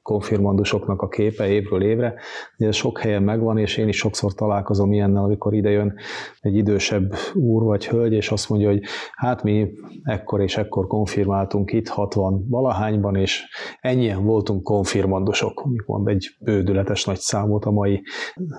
konfirmandusoknak 0.07 1.01
a 1.01 1.07
képe 1.07 1.47
évről 1.47 1.83
évre. 1.83 2.13
Ugye 2.57 2.71
sok 2.71 2.99
helyen 2.99 3.23
megvan, 3.23 3.57
és 3.57 3.77
én 3.77 3.87
is 3.87 3.97
sokszor 3.97 4.33
találkozom 4.33 4.93
ilyennel, 4.93 5.23
amikor 5.23 5.53
idejön 5.53 5.93
egy 6.39 6.55
idősebb 6.55 7.13
úr 7.33 7.63
vagy 7.63 7.87
hölgy, 7.87 8.13
és 8.13 8.31
azt 8.31 8.49
mondja, 8.49 8.69
hogy 8.69 8.81
hát 9.11 9.43
mi 9.43 9.71
ekkor 10.03 10.41
és 10.41 10.57
ekkor 10.57 10.87
konfirmáltunk 10.87 11.73
itt 11.73 11.87
60 11.87 12.45
valahányban, 12.49 13.15
és 13.15 13.45
ennyien 13.79 14.23
voltunk 14.23 14.63
konfirmandusok, 14.63 15.67
mond 15.85 16.07
egy 16.07 16.35
bődületes 16.39 17.05
nagy 17.05 17.19
számot 17.19 17.65
a 17.65 17.71
mai 17.71 18.01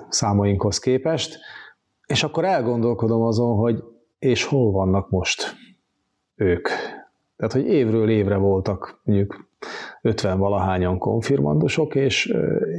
számainkhoz 0.08 0.78
képest. 0.78 1.38
És 2.08 2.22
akkor 2.22 2.44
elgondolkodom 2.44 3.22
azon, 3.22 3.56
hogy 3.56 3.82
és 4.18 4.44
hol 4.44 4.70
vannak 4.70 5.10
most 5.10 5.54
ők. 6.34 6.68
Tehát, 7.36 7.52
hogy 7.52 7.66
évről 7.66 8.10
évre 8.10 8.36
voltak 8.36 9.00
mondjuk 9.04 9.48
50 10.02 10.38
valahányan 10.38 10.98
konfirmandusok, 10.98 11.94
és, 11.94 12.34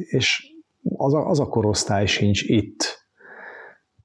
és 0.10 0.54
az, 0.96 1.14
a, 1.14 1.30
az 1.30 1.40
a 1.40 1.48
korosztály 1.48 2.06
sincs 2.06 2.42
itt 2.44 3.06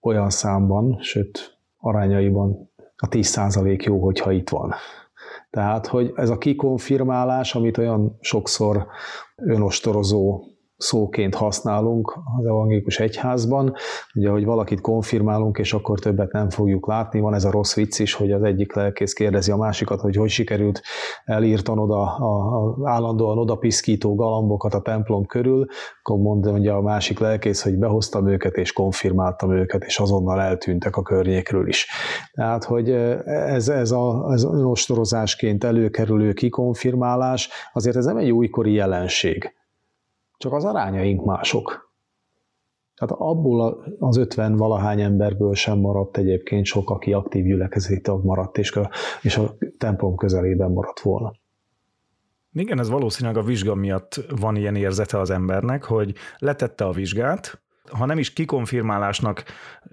olyan 0.00 0.30
számban, 0.30 0.98
sőt 1.00 1.58
arányaiban 1.78 2.70
a 2.96 3.08
10% 3.08 3.84
jó, 3.84 4.02
hogyha 4.02 4.32
itt 4.32 4.48
van. 4.48 4.74
Tehát, 5.50 5.86
hogy 5.86 6.12
ez 6.16 6.30
a 6.30 6.38
kikonfirmálás, 6.38 7.54
amit 7.54 7.78
olyan 7.78 8.18
sokszor 8.20 8.86
önostorozó 9.36 10.44
szóként 10.76 11.34
használunk 11.34 12.18
az 12.38 12.46
evangélikus 12.46 12.98
egyházban, 12.98 13.74
ugye, 14.14 14.30
hogy 14.30 14.44
valakit 14.44 14.80
konfirmálunk, 14.80 15.58
és 15.58 15.72
akkor 15.72 15.98
többet 15.98 16.32
nem 16.32 16.50
fogjuk 16.50 16.86
látni. 16.86 17.20
Van 17.20 17.34
ez 17.34 17.44
a 17.44 17.50
rossz 17.50 17.74
vicc 17.74 17.98
is, 17.98 18.14
hogy 18.14 18.32
az 18.32 18.42
egyik 18.42 18.74
lelkész 18.74 19.12
kérdezi 19.12 19.50
a 19.50 19.56
másikat, 19.56 20.00
hogy 20.00 20.16
hogy 20.16 20.28
sikerült 20.28 20.82
elírtanod 21.24 21.90
a, 21.90 22.02
a, 22.02 22.56
a 22.56 22.90
állandóan 22.90 23.38
odapiszkító 23.38 24.14
galambokat 24.14 24.74
a 24.74 24.80
templom 24.80 25.26
körül, 25.26 25.66
akkor 26.02 26.18
mondja 26.18 26.76
a 26.76 26.82
másik 26.82 27.18
lelkész, 27.18 27.62
hogy 27.62 27.78
behoztam 27.78 28.28
őket, 28.28 28.56
és 28.56 28.72
konfirmáltam 28.72 29.52
őket, 29.56 29.84
és 29.84 29.98
azonnal 29.98 30.40
eltűntek 30.40 30.96
a 30.96 31.02
környékről 31.02 31.68
is. 31.68 31.86
Tehát, 32.32 32.64
hogy 32.64 32.90
ez, 33.24 33.68
ez 33.68 33.90
a 33.90 34.32
ez 34.32 34.44
ostorozásként 34.44 35.64
előkerülő 35.64 36.32
kikonfirmálás, 36.32 37.48
azért 37.72 37.96
ez 37.96 38.04
nem 38.04 38.16
egy 38.16 38.30
újkori 38.30 38.72
jelenség 38.72 39.52
csak 40.36 40.52
az 40.52 40.64
arányaink 40.64 41.24
mások. 41.24 41.92
Tehát 42.94 43.14
abból 43.18 43.84
az 43.98 44.16
50 44.16 44.56
valahány 44.56 45.00
emberből 45.00 45.54
sem 45.54 45.78
maradt 45.78 46.16
egyébként 46.16 46.64
sok, 46.64 46.90
aki 46.90 47.12
aktív 47.12 47.44
gyülekezeti 47.44 48.00
tag 48.00 48.24
maradt, 48.24 48.58
és 48.58 48.72
a, 48.72 48.90
és 49.22 49.36
a 49.36 49.56
templom 49.78 50.16
közelében 50.16 50.70
maradt 50.70 51.00
volna. 51.00 51.32
Igen, 52.52 52.78
ez 52.78 52.88
valószínűleg 52.88 53.36
a 53.36 53.42
vizsga 53.42 53.74
miatt 53.74 54.24
van 54.40 54.56
ilyen 54.56 54.76
érzete 54.76 55.18
az 55.18 55.30
embernek, 55.30 55.84
hogy 55.84 56.14
letette 56.38 56.84
a 56.84 56.92
vizsgát, 56.92 57.63
ha 57.90 58.06
nem 58.06 58.18
is 58.18 58.32
kikonfirmálásnak 58.32 59.44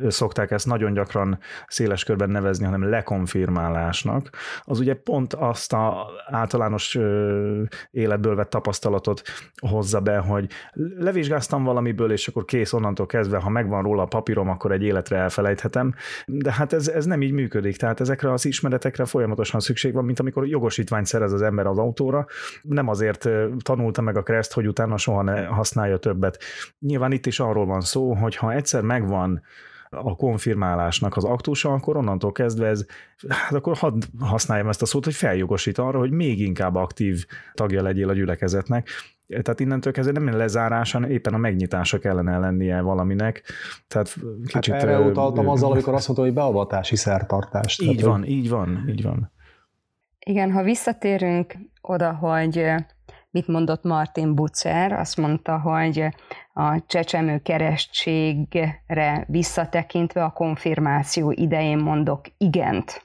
szokták 0.08 0.51
ezt 0.51 0.65
nagyon 0.65 0.93
gyakran 0.93 1.39
széles 1.67 2.04
körben 2.04 2.30
nevezni, 2.30 2.65
hanem 2.65 2.89
lekonfirmálásnak, 2.89 4.30
az 4.62 4.80
ugye 4.80 4.93
pont 4.93 5.34
azt 5.34 5.73
a 5.73 6.08
általános 6.25 6.97
életből 7.91 8.36
vett 8.36 8.49
tapasztalatot 8.49 9.21
hozza 9.67 9.99
be, 9.99 10.17
hogy 10.17 10.49
levizsgáztam 10.97 11.63
valamiből, 11.63 12.12
és 12.12 12.27
akkor 12.27 12.45
kész 12.45 12.73
onnantól 12.73 13.06
kezdve, 13.06 13.38
ha 13.38 13.49
megvan 13.49 13.84
róla 13.84 14.01
a 14.01 14.06
papírom, 14.06 14.49
akkor 14.49 14.71
egy 14.71 14.84
életre 14.84 15.17
elfelejthetem, 15.17 15.93
de 16.25 16.51
hát 16.51 16.73
ez, 16.73 16.88
ez 16.88 17.06
nem 17.06 17.21
így 17.21 17.32
működik, 17.32 17.77
tehát 17.77 17.99
ezekre 17.99 18.32
az 18.32 18.45
ismeretekre 18.45 19.06
folyamatosan 19.06 19.60
szükség 19.60 19.93
van, 19.93 20.06
mint 20.06 20.19
amikor 20.19 20.47
jogosítványt 20.47 21.06
szerez 21.06 21.34
az 21.34 21.41
ember 21.41 21.65
az 21.65 21.77
autóra, 21.77 22.25
nem 22.62 22.88
azért 22.88 23.30
tanulta 23.60 24.01
meg 24.01 24.17
a 24.17 24.23
kereszt, 24.23 24.54
hogy 24.54 24.67
utána 24.67 24.97
soha 24.97 25.21
ne 25.21 25.45
használja 25.45 25.97
többet. 25.97 26.43
Nyilván 26.80 27.12
itt 27.12 27.25
is 27.25 27.39
arról 27.39 27.65
van 27.65 27.81
szó, 27.82 28.13
hogy 28.13 28.36
ha 28.36 28.54
egyszer 28.54 28.82
megvan 28.82 29.42
a 29.90 30.15
konfirmálásnak 30.15 31.17
az 31.17 31.23
aktusa, 31.23 31.73
akkor 31.73 31.98
onnantól 31.98 32.32
kezdve 32.32 32.67
ez, 32.67 32.86
hát 33.27 33.54
akkor 33.54 33.77
hadd 33.77 34.02
használjam 34.19 34.67
ezt 34.67 34.82
a 34.82 34.86
szót, 34.86 35.06
hogy 35.06 35.13
feljogosít 35.13 35.77
arra, 35.77 35.98
hogy 35.98 36.12
még 36.12 36.40
inkább 36.40 36.75
aktív 36.75 37.25
tagja 37.54 37.82
legyél 37.82 38.10
a 38.10 38.13
gyülekezetnek, 38.13 38.88
Tehát 39.27 39.60
innentől 39.60 39.94
kezdve 39.94 40.19
nem 40.19 40.38
lezárása, 40.38 41.08
éppen 41.08 41.34
a 41.34 41.38
megnyitása 41.38 42.00
kellene 42.00 42.38
lennie 42.38 42.82
valaminek. 42.82 43.44
Tehát 43.88 44.10
hát 44.10 44.23
kicsit... 44.46 44.73
Hát 44.73 44.84
erre 44.84 45.00
utaltam 45.00 45.50
azzal, 45.50 45.71
amikor 45.71 45.94
azt 45.94 46.08
mondta, 46.08 46.25
hogy 46.25 46.36
beavatási 46.36 46.96
szertartás. 46.96 47.79
Így 47.79 48.04
van, 48.04 48.25
így 48.25 48.50
van, 48.50 48.86
így 48.90 49.04
van. 49.04 49.32
Igen, 50.25 50.52
ha 50.52 50.63
visszatérünk 50.63 51.54
oda, 51.82 52.13
hogy 52.13 52.73
mit 53.32 53.48
mondott 53.48 53.84
Martin 53.84 54.36
Butzer, 54.36 54.92
azt 54.92 55.17
mondta, 55.17 55.60
hogy 55.60 56.08
a 56.54 56.86
csecsemő 56.86 57.40
keresztségre 57.40 59.25
visszatekintve 59.27 60.23
a 60.23 60.32
konfirmáció 60.32 61.32
idején 61.32 61.77
mondok 61.77 62.25
igent. 62.38 63.04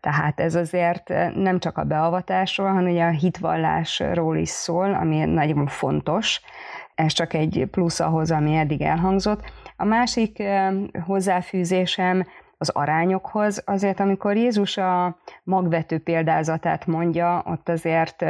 Tehát 0.00 0.40
ez 0.40 0.54
azért 0.54 1.08
nem 1.34 1.58
csak 1.58 1.78
a 1.78 1.84
beavatásról, 1.84 2.68
hanem 2.68 2.90
ugye 2.90 3.04
a 3.04 3.10
hitvallásról 3.10 4.36
is 4.36 4.48
szól, 4.48 4.94
ami 4.94 5.24
nagyon 5.24 5.66
fontos. 5.66 6.40
Ez 6.94 7.12
csak 7.12 7.34
egy 7.34 7.68
plusz 7.70 8.00
ahhoz, 8.00 8.30
ami 8.30 8.56
eddig 8.56 8.82
elhangzott. 8.82 9.52
A 9.76 9.84
másik 9.84 10.42
hozzáfűzésem 11.04 12.26
az 12.58 12.68
arányokhoz, 12.68 13.62
azért 13.66 14.00
amikor 14.00 14.36
Jézus 14.36 14.76
a 14.76 15.16
magvető 15.42 15.98
példázatát 15.98 16.86
mondja, 16.86 17.42
ott 17.46 17.68
azért 17.68 18.24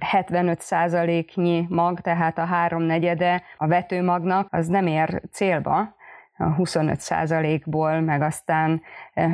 75%-nyi 0.00 1.66
mag, 1.68 2.00
tehát 2.00 2.38
a 2.38 2.44
háromnegyede 2.44 3.42
a 3.56 3.66
vetőmagnak, 3.66 4.48
az 4.50 4.66
nem 4.66 4.86
ér 4.86 5.22
célba, 5.32 5.94
a 6.36 6.54
25%-ból, 6.54 8.00
meg 8.00 8.22
aztán 8.22 8.82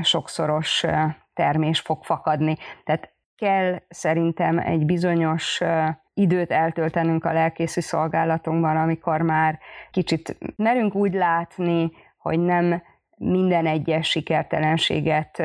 sokszoros 0.02 0.84
termés 1.34 1.80
fog 1.80 2.04
fakadni. 2.04 2.56
Tehát 2.84 3.12
kell 3.36 3.82
szerintem 3.88 4.58
egy 4.58 4.84
bizonyos 4.84 5.60
időt 6.14 6.50
eltöltenünk 6.50 7.24
a 7.24 7.32
lelkészi 7.32 7.80
szolgálatunkban, 7.80 8.76
amikor 8.76 9.22
már 9.22 9.58
kicsit 9.90 10.36
merünk 10.56 10.94
úgy 10.94 11.14
látni, 11.14 11.92
hogy 12.18 12.38
nem 12.38 12.82
minden 13.16 13.66
egyes 13.66 14.08
sikertelenséget 14.08 15.42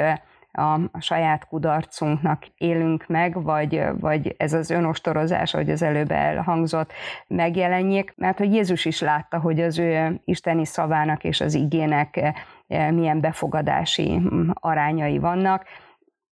a, 0.55 0.73
a 0.73 0.99
saját 0.99 1.47
kudarcunknak 1.47 2.45
élünk 2.57 3.07
meg, 3.07 3.43
vagy, 3.43 3.83
vagy 3.99 4.35
ez 4.37 4.53
az 4.53 4.69
önostorozás, 4.69 5.53
ahogy 5.53 5.69
az 5.69 5.81
előbb 5.81 6.11
elhangzott, 6.11 6.91
megjelenjék, 7.27 8.13
mert 8.17 8.37
hogy 8.37 8.53
Jézus 8.53 8.85
is 8.85 9.01
látta, 9.01 9.39
hogy 9.39 9.61
az 9.61 9.79
ő 9.79 10.21
isteni 10.25 10.65
szavának 10.65 11.23
és 11.23 11.41
az 11.41 11.53
igének 11.53 12.33
milyen 12.67 13.19
befogadási 13.19 14.21
arányai 14.53 15.19
vannak, 15.19 15.65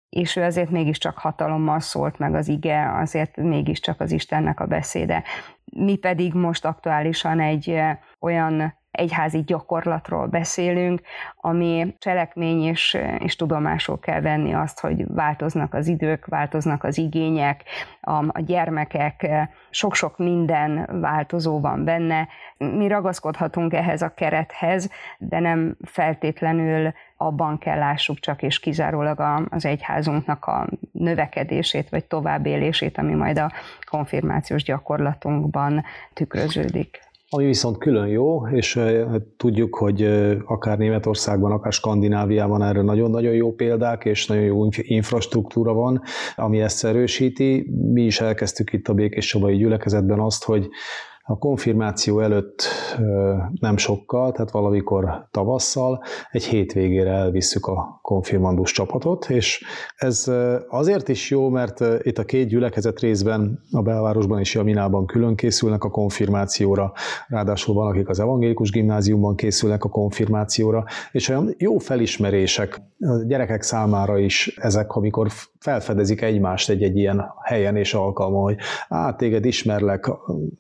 és 0.09 0.35
ő 0.35 0.43
azért 0.43 0.69
mégiscsak 0.69 1.17
hatalommal 1.17 1.79
szólt 1.79 2.17
meg 2.17 2.35
az 2.35 2.47
ige, 2.47 2.91
azért 2.91 3.37
mégiscsak 3.37 4.01
az 4.01 4.11
Istennek 4.11 4.59
a 4.59 4.65
beszéde. 4.65 5.23
Mi 5.65 5.95
pedig 5.95 6.33
most 6.33 6.65
aktuálisan 6.65 7.39
egy 7.39 7.81
olyan 8.19 8.81
egyházi 8.93 9.43
gyakorlatról 9.43 10.27
beszélünk, 10.27 11.01
ami 11.41 11.95
cselekmény 11.99 12.61
és, 12.61 12.97
és 13.19 13.35
tudomásul 13.35 13.99
kell 13.99 14.21
venni 14.21 14.53
azt, 14.53 14.79
hogy 14.79 15.05
változnak 15.07 15.73
az 15.73 15.87
idők, 15.87 16.25
változnak 16.25 16.83
az 16.83 16.97
igények, 16.97 17.63
a, 18.01 18.11
a 18.11 18.39
gyermekek, 18.39 19.27
sok-sok 19.69 20.17
minden 20.17 20.99
változó 21.01 21.59
van 21.59 21.83
benne. 21.83 22.27
Mi 22.57 22.87
ragaszkodhatunk 22.87 23.73
ehhez 23.73 24.01
a 24.01 24.13
kerethez, 24.13 24.89
de 25.17 25.39
nem 25.39 25.77
feltétlenül 25.85 26.93
abban 27.17 27.57
kell 27.57 27.77
lássuk 27.77 28.19
csak 28.19 28.41
és 28.41 28.59
kizárólag 28.59 29.47
az 29.49 29.65
egyházunknak 29.65 30.45
a 30.45 30.67
növekedését 30.91 31.89
vagy 31.89 32.05
továbbélését, 32.05 32.97
ami 32.97 33.13
majd 33.13 33.37
a 33.37 33.51
konfirmációs 33.89 34.63
gyakorlatunkban 34.63 35.83
tükröződik. 36.13 37.02
Ami 37.35 37.45
viszont 37.45 37.77
külön 37.77 38.07
jó, 38.07 38.47
és 38.47 38.79
tudjuk, 39.37 39.75
hogy 39.75 40.01
akár 40.45 40.77
Németországban, 40.77 41.51
akár 41.51 41.71
Skandináviában 41.71 42.63
erre 42.63 42.81
nagyon-nagyon 42.81 43.33
jó 43.33 43.53
példák, 43.53 44.05
és 44.05 44.27
nagyon 44.27 44.43
jó 44.43 44.67
infrastruktúra 44.73 45.73
van, 45.73 46.01
ami 46.35 46.61
ezt 46.61 46.85
erősíti. 46.85 47.67
Mi 47.93 48.01
is 48.01 48.21
elkezdtük 48.21 48.73
itt 48.73 48.87
a 48.87 48.93
Békés 48.93 49.25
Csabai 49.25 49.55
gyülekezetben 49.55 50.19
azt, 50.19 50.43
hogy 50.43 50.69
a 51.25 51.37
konfirmáció 51.37 52.19
előtt 52.19 52.63
nem 53.59 53.77
sokkal, 53.77 54.31
tehát 54.31 54.51
valamikor 54.51 55.27
tavasszal 55.31 56.03
egy 56.31 56.43
hétvégére 56.43 57.11
elvisszük 57.11 57.65
a 57.65 57.99
konfirmandus 58.01 58.71
csapatot, 58.71 59.29
és 59.29 59.63
ez 59.95 60.31
azért 60.69 61.07
is 61.07 61.29
jó, 61.29 61.49
mert 61.49 61.79
itt 62.01 62.17
a 62.17 62.23
két 62.23 62.47
gyülekezet 62.47 62.99
részben 62.99 63.59
a 63.71 63.81
belvárosban 63.81 64.39
és 64.39 64.53
Jaminában 64.53 65.05
külön 65.05 65.35
készülnek 65.35 65.83
a 65.83 65.89
konfirmációra, 65.89 66.93
ráadásul 67.27 67.75
van, 67.75 67.87
akik 67.87 68.09
az 68.09 68.19
evangélikus 68.19 68.71
gimnáziumban 68.71 69.35
készülnek 69.35 69.83
a 69.83 69.89
konfirmációra, 69.89 70.83
és 71.11 71.29
olyan 71.29 71.55
jó 71.57 71.77
felismerések 71.77 72.81
a 72.99 73.23
gyerekek 73.27 73.61
számára 73.61 74.17
is 74.17 74.57
ezek, 74.61 74.95
amikor 74.95 75.27
felfedezik 75.59 76.21
egymást 76.21 76.69
egy-egy 76.69 76.97
ilyen 76.97 77.25
helyen 77.43 77.75
és 77.75 77.93
alkalma, 77.93 78.39
hogy 78.39 78.57
á, 78.89 79.13
téged 79.13 79.45
ismerlek, 79.45 80.11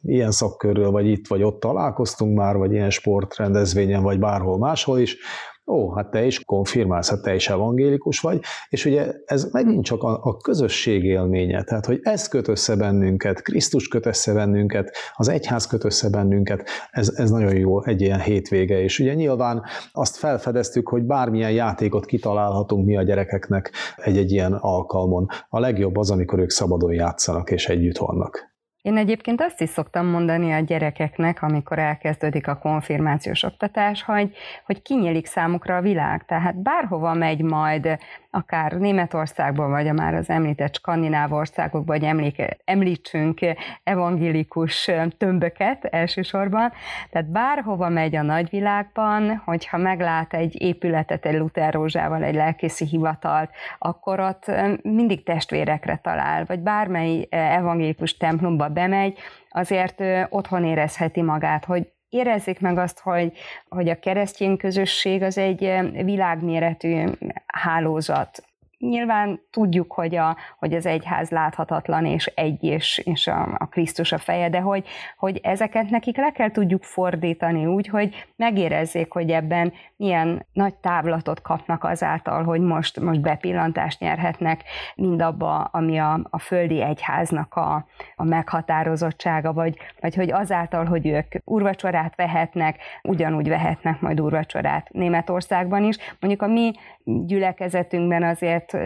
ilyen 0.03 0.31
szakkörről, 0.53 0.91
vagy 0.91 1.07
itt 1.07 1.27
vagy 1.27 1.43
ott 1.43 1.59
találkoztunk 1.59 2.37
már, 2.37 2.57
vagy 2.57 2.71
ilyen 2.71 2.89
sportrendezvényen, 2.89 4.03
vagy 4.03 4.19
bárhol 4.19 4.57
máshol 4.57 4.99
is, 4.99 5.17
ó, 5.65 5.93
hát 5.93 6.11
te 6.11 6.25
is 6.25 6.39
konfirmálsz, 6.39 7.09
hát 7.09 7.21
te 7.21 7.35
is 7.35 7.49
evangélikus 7.49 8.19
vagy, 8.19 8.41
és 8.69 8.85
ugye 8.85 9.13
ez 9.25 9.51
megint 9.51 9.85
csak 9.85 10.03
a, 10.03 10.19
a 10.23 10.37
közösség 10.37 11.03
élménye, 11.03 11.63
tehát 11.63 11.85
hogy 11.85 11.99
ez 12.01 12.27
köt 12.27 12.47
össze 12.47 12.75
bennünket, 12.75 13.41
Krisztus 13.41 13.87
köt 13.87 14.05
össze 14.05 14.33
bennünket, 14.33 14.95
az 15.15 15.27
egyház 15.27 15.67
köt 15.67 15.83
össze 15.83 16.09
bennünket, 16.09 16.69
ez, 16.91 17.13
ez 17.15 17.29
nagyon 17.29 17.55
jó 17.55 17.83
egy 17.83 18.01
ilyen 18.01 18.21
hétvége, 18.21 18.81
és 18.81 18.99
ugye 18.99 19.13
nyilván 19.13 19.63
azt 19.91 20.15
felfedeztük, 20.15 20.87
hogy 20.87 21.03
bármilyen 21.03 21.51
játékot 21.51 22.05
kitalálhatunk 22.05 22.85
mi 22.85 22.97
a 22.97 23.03
gyerekeknek 23.03 23.71
egy-egy 23.95 24.31
ilyen 24.31 24.53
alkalmon. 24.53 25.27
A 25.49 25.59
legjobb 25.59 25.97
az, 25.97 26.11
amikor 26.11 26.39
ők 26.39 26.49
szabadon 26.49 26.93
játszanak 26.93 27.51
és 27.51 27.67
együtt 27.67 27.97
vannak. 27.97 28.52
Én 28.83 28.97
egyébként 28.97 29.41
azt 29.41 29.61
is 29.61 29.69
szoktam 29.69 30.05
mondani 30.05 30.53
a 30.53 30.59
gyerekeknek, 30.59 31.41
amikor 31.41 31.79
elkezdődik 31.79 32.47
a 32.47 32.57
konfirmációs 32.57 33.43
oktatás, 33.43 34.03
hogy, 34.03 34.35
hogy 34.65 34.81
kinyílik 34.81 35.25
számukra 35.25 35.75
a 35.75 35.81
világ. 35.81 36.25
Tehát 36.25 36.61
bárhova 36.61 37.13
megy 37.13 37.41
majd 37.41 37.97
akár 38.35 38.71
Németországban, 38.71 39.69
vagy 39.69 39.87
a 39.87 39.93
már 39.93 40.13
az 40.13 40.29
említett 40.29 40.75
skandináv 40.75 41.33
országokban, 41.33 41.97
vagy 41.97 42.07
emléke, 42.07 42.57
említsünk 42.65 43.39
evangélikus 43.83 44.91
tömböket 45.17 45.85
elsősorban. 45.85 46.71
Tehát 47.09 47.31
bárhova 47.31 47.89
megy 47.89 48.15
a 48.15 48.21
nagyvilágban, 48.21 49.41
hogyha 49.45 49.77
meglát 49.77 50.33
egy 50.33 50.61
épületet 50.61 51.25
egy 51.25 51.37
Luther 51.37 51.73
rózsával, 51.73 52.23
egy 52.23 52.35
lelkészi 52.35 52.85
hivatalt, 52.85 53.49
akkor 53.79 54.19
ott 54.19 54.51
mindig 54.81 55.23
testvérekre 55.23 55.99
talál, 56.03 56.45
vagy 56.45 56.59
bármely 56.59 57.27
evangélikus 57.29 58.17
templomba 58.17 58.71
bemegy, 58.73 59.17
azért 59.49 60.03
otthon 60.29 60.65
érezheti 60.65 61.21
magát, 61.21 61.65
hogy 61.65 61.91
érezzék 62.09 62.59
meg 62.59 62.77
azt, 62.77 62.99
hogy, 62.99 63.33
hogy 63.69 63.89
a 63.89 63.99
keresztény 63.99 64.57
közösség 64.57 65.21
az 65.21 65.37
egy 65.37 65.59
világméretű 66.03 67.03
hálózat, 67.45 68.43
Nyilván 68.89 69.41
tudjuk, 69.51 69.93
hogy, 69.93 70.15
a, 70.15 70.35
hogy 70.59 70.73
az 70.73 70.85
egyház 70.85 71.29
láthatatlan 71.29 72.05
és 72.05 72.25
egy, 72.25 72.63
és, 72.63 72.97
és 72.97 73.27
a, 73.27 73.55
a 73.57 73.67
Krisztus 73.67 74.11
a 74.11 74.17
feje, 74.17 74.49
de 74.49 74.59
hogy, 74.59 74.87
hogy 75.17 75.39
ezeket 75.43 75.89
nekik 75.89 76.17
le 76.17 76.31
kell 76.31 76.51
tudjuk 76.51 76.83
fordítani 76.83 77.65
úgy, 77.65 77.87
hogy 77.87 78.25
megérezzék, 78.35 79.11
hogy 79.11 79.29
ebben 79.29 79.73
milyen 79.95 80.45
nagy 80.53 80.73
távlatot 80.73 81.41
kapnak 81.41 81.83
azáltal, 81.83 82.43
hogy 82.43 82.61
most, 82.61 82.99
most 82.99 83.21
bepillantást 83.21 83.99
nyerhetnek 83.99 84.63
mindabba, 84.95 85.59
ami 85.61 85.97
a, 85.97 86.19
a 86.29 86.39
földi 86.39 86.81
egyháznak 86.81 87.55
a, 87.55 87.85
a 88.15 88.23
meghatározottsága, 88.23 89.53
vagy, 89.53 89.77
vagy 89.99 90.15
hogy 90.15 90.31
azáltal, 90.31 90.85
hogy 90.85 91.07
ők 91.07 91.33
urvacsorát 91.43 92.15
vehetnek, 92.15 92.77
ugyanúgy 93.03 93.49
vehetnek 93.49 94.01
majd 94.01 94.19
urvacsorát 94.19 94.89
Németországban 94.91 95.83
is. 95.83 95.97
Mondjuk 96.19 96.41
a 96.41 96.47
mi 96.47 96.71
gyülekezetünkben 97.03 98.23
azért 98.23 98.77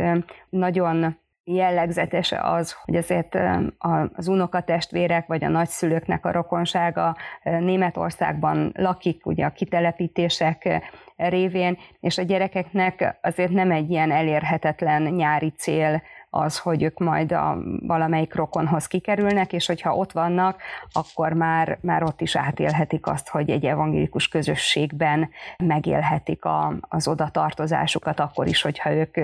nagyon 0.50 1.18
jellegzetes 1.44 2.34
az, 2.42 2.76
hogy 2.86 2.96
azért 2.96 3.38
az 4.14 4.28
unokatestvérek 4.28 5.28
vagy 5.28 5.44
a 5.44 5.50
nagyszülőknek 5.50 6.26
a 6.26 6.32
rokonsága 6.32 7.16
Németországban 7.44 8.72
lakik, 8.76 9.26
ugye 9.26 9.46
a 9.46 9.52
kitelepítések 9.52 10.82
révén, 11.16 11.78
és 12.00 12.18
a 12.18 12.24
gyerekeknek 12.24 13.18
azért 13.22 13.52
nem 13.52 13.72
egy 13.72 13.90
ilyen 13.90 14.12
elérhetetlen 14.12 15.02
nyári 15.02 15.50
cél 15.58 16.02
az, 16.30 16.60
hogy 16.60 16.84
ők 16.84 17.00
majd 17.00 17.32
a 17.32 17.58
valamelyik 17.80 18.36
rokonhoz 18.36 18.88
kikerülnek, 18.88 19.54
és 19.54 19.66
hogyha 19.66 19.96
ott 19.96 20.12
vannak, 20.12 20.62
akkor 20.92 21.34
már, 21.34 21.78
már 21.82 22.04
ott 22.04 22.22
is 22.22 22.36
átélhetik 22.36 23.08
azt, 23.08 23.30
hogy 23.30 23.50
egy 23.50 23.66
evangélikus 23.66 24.28
közösségben 24.28 25.30
megélhetik 25.64 26.46
a, 26.46 26.74
az 26.82 27.08
oda 27.08 27.30
tartozásukat, 27.30 28.20
akkor 28.20 28.48
is, 28.48 28.62
hogyha 28.62 28.92
ők 28.92 29.16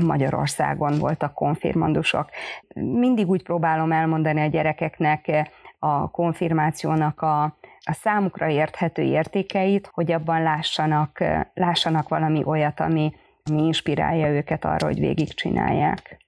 Magyarországon 0.00 0.98
voltak 0.98 1.34
konfirmandusok. 1.34 2.28
Mindig 2.74 3.28
úgy 3.28 3.42
próbálom 3.42 3.92
elmondani 3.92 4.40
a 4.40 4.46
gyerekeknek, 4.46 5.50
a 5.78 6.10
konfirmációnak 6.10 7.22
a, 7.22 7.42
a 7.84 7.92
számukra 7.92 8.48
érthető 8.48 9.02
értékeit, 9.02 9.90
hogy 9.92 10.12
abban 10.12 10.42
lássanak, 10.42 11.24
lássanak 11.54 12.08
valami 12.08 12.42
olyat, 12.44 12.80
ami, 12.80 13.12
ami 13.44 13.62
inspirálja 13.62 14.28
őket 14.28 14.64
arra, 14.64 14.86
hogy 14.86 14.98
végigcsinálják. 14.98 16.21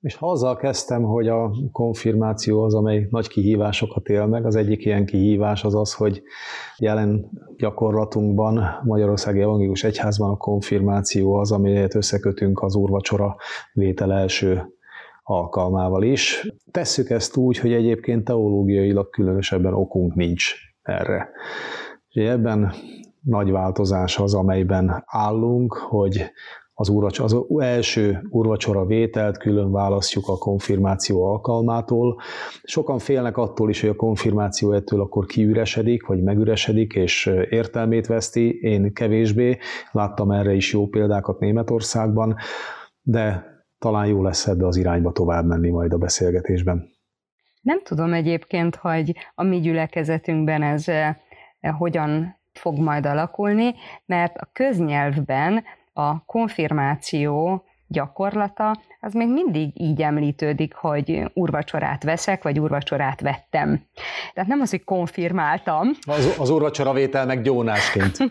És 0.00 0.14
ha 0.16 0.30
azzal 0.30 0.56
kezdtem, 0.56 1.02
hogy 1.02 1.28
a 1.28 1.50
konfirmáció 1.72 2.62
az, 2.62 2.74
amely 2.74 3.06
nagy 3.10 3.28
kihívásokat 3.28 4.08
él 4.08 4.26
meg, 4.26 4.46
az 4.46 4.56
egyik 4.56 4.84
ilyen 4.84 5.06
kihívás 5.06 5.64
az 5.64 5.74
az, 5.74 5.94
hogy 5.94 6.22
jelen 6.76 7.30
gyakorlatunkban 7.56 8.80
Magyarországi 8.84 9.40
Evangélius 9.40 9.84
Egyházban 9.84 10.30
a 10.30 10.36
konfirmáció 10.36 11.34
az, 11.34 11.52
amelyet 11.52 11.94
összekötünk 11.94 12.62
az 12.62 12.74
úrvacsora 12.74 13.36
vétel 13.72 14.12
első 14.12 14.70
alkalmával 15.22 16.02
is. 16.02 16.48
Tesszük 16.70 17.10
ezt 17.10 17.36
úgy, 17.36 17.58
hogy 17.58 17.72
egyébként 17.72 18.24
teológiailag 18.24 19.10
különösebben 19.10 19.74
okunk 19.74 20.14
nincs 20.14 20.54
erre. 20.82 21.30
És 22.08 22.24
ebben 22.24 22.72
nagy 23.20 23.50
változás 23.50 24.18
az, 24.18 24.34
amelyben 24.34 25.02
állunk, 25.06 25.74
hogy 25.74 26.30
az, 26.78 26.88
úrvacs, 26.88 27.18
az 27.18 27.36
első 27.58 28.26
úrvacsora 28.30 28.84
vételt 28.84 29.38
külön 29.38 29.72
választjuk 29.72 30.28
a 30.28 30.38
konfirmáció 30.38 31.24
alkalmától. 31.24 32.20
Sokan 32.62 32.98
félnek 32.98 33.36
attól 33.36 33.70
is, 33.70 33.80
hogy 33.80 33.90
a 33.90 33.96
konfirmáció 33.96 34.72
ettől 34.72 35.00
akkor 35.00 35.26
kiüresedik, 35.26 36.06
vagy 36.06 36.22
megüresedik, 36.22 36.94
és 36.94 37.26
értelmét 37.48 38.06
veszti. 38.06 38.58
Én 38.60 38.92
kevésbé. 38.92 39.58
Láttam 39.92 40.30
erre 40.30 40.52
is 40.52 40.72
jó 40.72 40.86
példákat 40.86 41.38
Németországban, 41.38 42.36
de 43.02 43.44
talán 43.78 44.06
jó 44.06 44.22
lesz 44.22 44.46
ebbe 44.46 44.66
az 44.66 44.76
irányba 44.76 45.12
tovább 45.12 45.46
menni 45.46 45.70
majd 45.70 45.92
a 45.92 45.98
beszélgetésben. 45.98 46.88
Nem 47.62 47.82
tudom 47.82 48.12
egyébként, 48.12 48.76
hogy 48.76 49.16
a 49.34 49.42
mi 49.42 49.60
gyülekezetünkben 49.60 50.62
ez 50.62 50.84
hogyan 51.78 52.36
fog 52.52 52.78
majd 52.78 53.06
alakulni, 53.06 53.74
mert 54.06 54.36
a 54.36 54.48
köznyelvben 54.52 55.64
a 55.96 56.24
konfirmáció 56.24 57.64
gyakorlata, 57.88 58.76
az 59.00 59.12
még 59.12 59.28
mindig 59.28 59.80
így 59.80 60.02
említődik, 60.02 60.74
hogy 60.74 61.30
urvacsorát 61.34 62.02
veszek, 62.02 62.42
vagy 62.42 62.60
urvacsorát 62.60 63.20
vettem. 63.20 63.82
Tehát 64.34 64.48
nem 64.48 64.60
az, 64.60 64.70
hogy 64.70 64.84
konfirmáltam. 64.84 65.88
Az, 66.06 66.34
az 66.38 66.50
urvacsora 66.50 66.92
vétel 66.92 67.26
meg 67.26 67.42
gyónásként. 67.42 68.16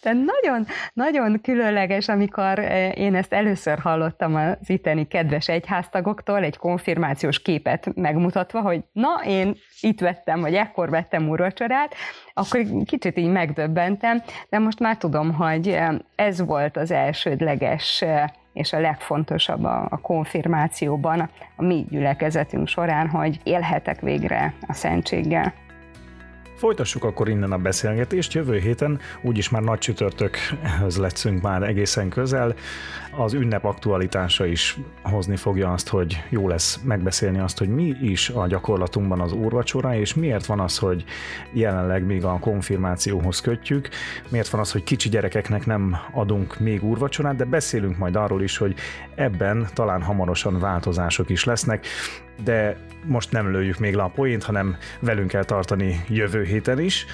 Tehát 0.00 0.18
nagyon, 0.18 0.66
nagyon 0.92 1.40
különleges, 1.40 2.08
amikor 2.08 2.58
eh, 2.58 2.98
én 2.98 3.14
ezt 3.14 3.32
először 3.32 3.78
hallottam 3.78 4.34
az 4.34 4.70
itteni 4.70 5.06
kedves 5.06 5.48
egyháztagoktól, 5.48 6.42
egy 6.42 6.56
konfirmációs 6.56 7.42
képet 7.42 7.94
megmutatva, 7.94 8.60
hogy 8.60 8.80
na, 8.92 9.22
én 9.26 9.56
itt 9.80 10.00
vettem, 10.00 10.40
vagy 10.40 10.54
ekkor 10.54 10.90
vettem 10.90 11.28
urvacsorát, 11.28 11.94
akkor 12.34 12.66
kicsit 12.84 13.18
így 13.18 13.30
megdöbbentem, 13.30 14.22
de 14.48 14.58
most 14.58 14.78
már 14.78 14.96
tudom, 14.96 15.34
hogy 15.34 15.68
eh, 15.68 15.94
ez 16.14 16.46
volt 16.46 16.76
az 16.76 16.90
elsődleges 16.90 18.02
eh, 18.02 18.24
és 18.52 18.72
a 18.72 18.80
legfontosabb 18.80 19.64
a, 19.64 19.86
a 19.90 20.00
konfirmációban, 20.00 21.30
a 21.56 21.62
mi 21.62 21.86
gyülekezetünk 21.88 22.68
során, 22.68 23.08
hogy 23.08 23.40
élhetek 23.42 24.00
végre 24.00 24.54
a 24.66 24.72
szentséggel. 24.72 25.65
Folytassuk 26.56 27.04
akkor 27.04 27.28
innen 27.28 27.52
a 27.52 27.58
beszélgetést. 27.58 28.32
Jövő 28.32 28.58
héten 28.58 29.00
úgyis 29.22 29.48
már 29.48 29.62
nagy 29.62 29.78
csütörtökhöz 29.78 30.96
letszünk 30.96 31.42
már 31.42 31.62
egészen 31.62 32.08
közel. 32.08 32.54
Az 33.16 33.32
ünnep 33.32 33.64
aktualitása 33.64 34.46
is 34.46 34.78
hozni 35.02 35.36
fogja 35.36 35.72
azt, 35.72 35.88
hogy 35.88 36.22
jó 36.28 36.48
lesz 36.48 36.80
megbeszélni 36.84 37.38
azt, 37.38 37.58
hogy 37.58 37.68
mi 37.68 37.96
is 38.02 38.28
a 38.28 38.46
gyakorlatunkban 38.46 39.20
az 39.20 39.32
úrvacsora, 39.32 39.94
és 39.94 40.14
miért 40.14 40.46
van 40.46 40.60
az, 40.60 40.78
hogy 40.78 41.04
jelenleg 41.52 42.04
még 42.04 42.24
a 42.24 42.38
konfirmációhoz 42.38 43.40
kötjük, 43.40 43.88
miért 44.28 44.48
van 44.48 44.60
az, 44.60 44.72
hogy 44.72 44.84
kicsi 44.84 45.08
gyerekeknek 45.08 45.66
nem 45.66 45.96
adunk 46.12 46.58
még 46.58 46.84
úrvacsorát, 46.84 47.36
de 47.36 47.44
beszélünk 47.44 47.98
majd 47.98 48.16
arról 48.16 48.42
is, 48.42 48.56
hogy 48.56 48.74
ebben 49.14 49.68
talán 49.74 50.02
hamarosan 50.02 50.58
változások 50.58 51.30
is 51.30 51.44
lesznek 51.44 51.86
de 52.44 52.76
most 53.04 53.32
nem 53.32 53.50
lőjük 53.50 53.78
még 53.78 53.94
le 53.94 54.02
a 54.02 54.10
poént, 54.14 54.42
hanem 54.42 54.76
velünk 55.00 55.28
kell 55.28 55.44
tartani 55.44 56.04
jövő 56.08 56.44
héten 56.44 56.80
is. 56.80 57.06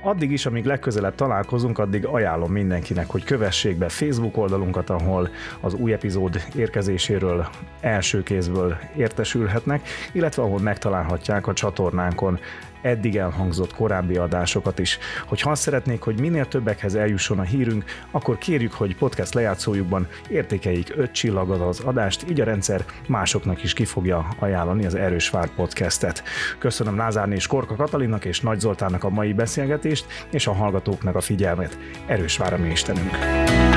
Addig 0.00 0.30
is, 0.30 0.46
amíg 0.46 0.64
legközelebb 0.64 1.14
találkozunk, 1.14 1.78
addig 1.78 2.06
ajánlom 2.06 2.52
mindenkinek, 2.52 3.10
hogy 3.10 3.24
kövessék 3.24 3.76
be 3.76 3.88
Facebook 3.88 4.36
oldalunkat, 4.36 4.90
ahol 4.90 5.30
az 5.60 5.74
új 5.74 5.92
epizód 5.92 6.42
érkezéséről 6.56 7.48
első 7.80 8.22
kézből 8.22 8.78
értesülhetnek, 8.96 9.88
illetve 10.12 10.42
ahol 10.42 10.60
megtalálhatják 10.60 11.46
a 11.46 11.52
csatornánkon 11.52 12.38
eddig 12.82 13.16
elhangzott 13.16 13.74
korábbi 13.74 14.16
adásokat 14.16 14.78
is. 14.78 14.98
Hogyha 15.26 15.50
azt 15.50 15.62
szeretnék, 15.62 16.02
hogy 16.02 16.20
minél 16.20 16.48
többekhez 16.48 16.94
eljusson 16.94 17.38
a 17.38 17.42
hírünk, 17.42 17.84
akkor 18.10 18.38
kérjük, 18.38 18.72
hogy 18.72 18.96
podcast 18.96 19.34
lejátszójukban 19.34 20.06
értékeljék 20.28 20.92
öt 20.96 21.12
csillagot 21.12 21.60
az 21.60 21.80
adást, 21.80 22.24
így 22.30 22.40
a 22.40 22.44
rendszer 22.44 22.84
másoknak 23.08 23.62
is 23.62 23.72
ki 23.72 23.84
fogja 23.84 24.28
ajánlani 24.38 24.86
az 24.86 24.94
Erős 24.94 25.30
Vár 25.30 25.48
podcastet. 25.48 26.22
Köszönöm 26.58 26.96
Lázárné 26.96 27.34
és 27.34 27.46
Korka 27.46 27.76
Katalinnak 27.76 28.24
és 28.24 28.40
Nagy 28.40 28.60
Zoltánnak 28.60 29.04
a 29.04 29.10
mai 29.10 29.32
beszélgetést, 29.32 30.06
és 30.30 30.46
a 30.46 30.52
hallgatóknak 30.52 31.14
a 31.14 31.20
figyelmet. 31.20 31.78
Erős 32.06 32.36
Vár 32.36 32.52
a 32.52 32.58
mi 32.58 32.70
Istenünk! 32.70 33.69